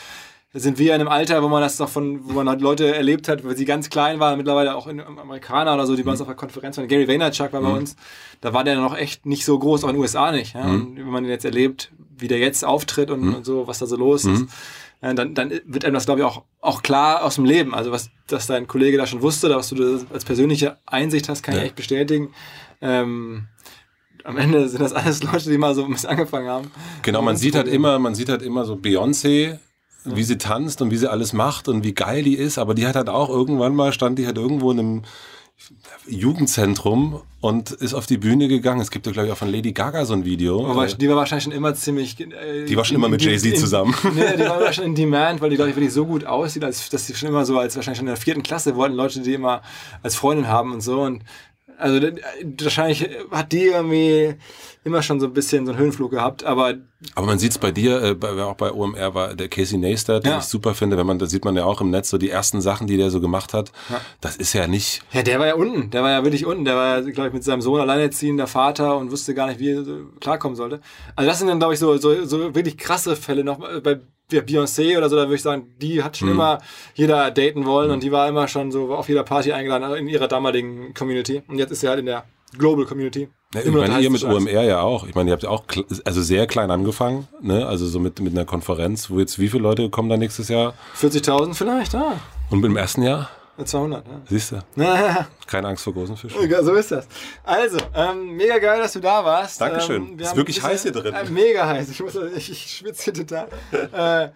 [0.53, 3.27] sind wir in einem Alter, wo man das doch von, wo man halt Leute erlebt
[3.27, 6.19] hat, weil sie ganz klein waren, mittlerweile auch in, Amerikaner oder so, die bei uns
[6.19, 6.23] mhm.
[6.23, 6.87] auf der Konferenz waren.
[6.87, 7.77] Gary Vaynerchuk war bei mhm.
[7.77, 7.95] uns.
[8.41, 10.55] Da war der noch echt nicht so groß, auch in den USA nicht.
[10.55, 10.65] Ja?
[10.65, 13.85] Und wenn man den jetzt erlebt, wie der jetzt auftritt und, und so, was da
[13.85, 14.45] so los ist,
[15.01, 17.73] ja, dann, dann wird einem das, glaube ich, auch, auch klar aus dem Leben.
[17.73, 21.55] Also was, dass dein Kollege da schon wusste, was du als persönliche Einsicht hast, kann
[21.55, 21.61] ja.
[21.61, 22.33] ich echt bestätigen.
[22.81, 23.47] Ähm,
[24.25, 26.71] am Ende sind das alles Leute, die mal so ein bisschen angefangen haben.
[27.03, 29.59] Genau, man sieht halt immer, man sieht halt immer so Beyoncé,
[30.05, 32.87] wie sie tanzt und wie sie alles macht und wie geil die ist, aber die
[32.87, 35.01] hat halt auch irgendwann mal, stand die halt irgendwo in einem
[36.07, 38.79] Jugendzentrum und ist auf die Bühne gegangen.
[38.81, 40.65] Es gibt ja, glaube ich, auch von Lady Gaga so ein Video.
[40.65, 42.19] Aber die war wahrscheinlich schon immer ziemlich.
[42.19, 43.93] Äh, die war schon immer mit Jay-Z zusammen.
[44.15, 46.89] Nee, die war schon in Demand, weil die, glaube ich, wirklich so gut aussieht, als,
[46.89, 49.33] dass sie schon immer so, als wahrscheinlich schon in der vierten Klasse wollten, Leute, die
[49.33, 49.61] immer
[50.01, 51.01] als Freundin haben und so.
[51.01, 51.23] Und
[51.79, 52.07] also
[52.59, 54.35] wahrscheinlich hat die irgendwie
[54.83, 56.75] immer schon so ein bisschen so einen Höhenflug gehabt, aber
[57.15, 60.25] aber man sieht es bei dir, äh, bei, auch bei OMR war der Casey Neistat,
[60.25, 60.39] den ja.
[60.39, 62.61] ich super finde, wenn man, da sieht man ja auch im Netz so die ersten
[62.61, 63.71] Sachen, die der so gemacht hat.
[63.89, 64.01] Ja.
[64.19, 65.01] Das ist ja nicht.
[65.13, 67.33] Ja, der war ja unten, der war ja wirklich unten, der war ja, glaube ich,
[67.33, 69.85] mit seinem Sohn alleinerziehender Vater und wusste gar nicht, wie er
[70.19, 70.81] klarkommen sollte.
[71.15, 73.99] Also das sind dann, glaube ich, so, so, so wirklich krasse Fälle noch bei
[74.31, 76.35] Beyoncé oder so, da würde ich sagen, die hat schon mhm.
[76.35, 76.59] immer
[76.93, 77.93] jeder daten wollen mhm.
[77.95, 81.41] und die war immer schon so auf jeder Party eingeladen in ihrer damaligen Community.
[81.47, 82.25] Und jetzt ist sie halt in der
[82.57, 83.29] Global Community.
[83.53, 85.07] Ja, ich meine, ihr mit OMR ja auch.
[85.07, 85.63] Ich meine, ihr habt ja auch
[86.05, 87.65] also sehr klein angefangen, ne?
[87.65, 90.75] Also so mit, mit einer Konferenz, wo jetzt wie viele Leute kommen da nächstes Jahr?
[90.99, 92.19] 40.000 vielleicht, ja.
[92.51, 93.29] Und mit dem ersten Jahr?
[93.65, 94.13] 200, ja.
[94.27, 94.59] Siehst du?
[95.47, 96.63] Keine Angst vor großen Fischen.
[96.63, 97.07] So ist das.
[97.43, 99.59] Also, ähm, mega geil, dass du da warst.
[99.61, 100.13] Dankeschön.
[100.13, 101.13] Ähm, ist wirklich heiß hier drin.
[101.13, 101.89] Äh, mega heiß.
[101.89, 103.47] Ich, muss, ich, ich schwitze hier total.
[103.71, 104.29] äh,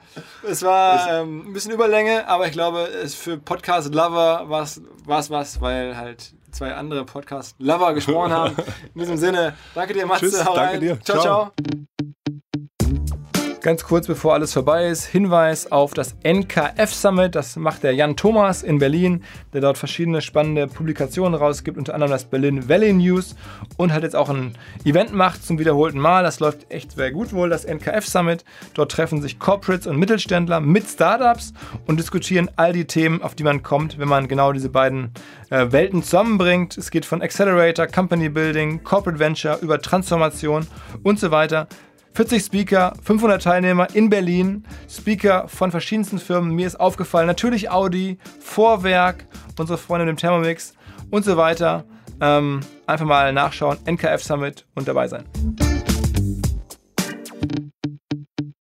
[0.49, 5.61] es war ähm, ein bisschen Überlänge, aber ich glaube, es für Podcast-Lover war es was,
[5.61, 8.55] weil halt zwei andere Podcast-Lover gesprochen haben.
[8.93, 10.25] In diesem Sinne, danke dir, Matze.
[10.25, 10.79] Tschüss, danke rein.
[10.79, 10.99] dir.
[11.01, 11.21] ciao.
[11.21, 11.51] ciao.
[11.61, 12.13] ciao.
[13.63, 17.33] Ganz kurz bevor alles vorbei ist, Hinweis auf das NKF Summit.
[17.33, 22.11] Das macht der Jan Thomas in Berlin, der dort verschiedene spannende Publikationen rausgibt, unter anderem
[22.11, 23.37] das Berlin Valley News
[23.77, 26.23] und halt jetzt auch ein Event macht zum wiederholten Mal.
[26.23, 28.43] Das läuft echt sehr gut wohl, das NKF Summit.
[28.73, 31.53] Dort treffen sich Corporates und Mittelständler mit Startups
[31.87, 35.13] und diskutieren all die Themen, auf die man kommt, wenn man genau diese beiden
[35.51, 36.77] äh, Welten zusammenbringt.
[36.77, 40.67] Es geht von Accelerator, Company Building, Corporate Venture über Transformation
[41.01, 41.69] und so weiter.
[42.13, 46.53] 40 Speaker, 500 Teilnehmer in Berlin, Speaker von verschiedensten Firmen.
[46.53, 49.25] Mir ist aufgefallen, natürlich Audi, Vorwerk,
[49.57, 50.73] unsere Freunde im Thermomix
[51.09, 51.85] und so weiter.
[52.21, 55.23] Ähm, einfach mal nachschauen, NKF Summit und dabei sein.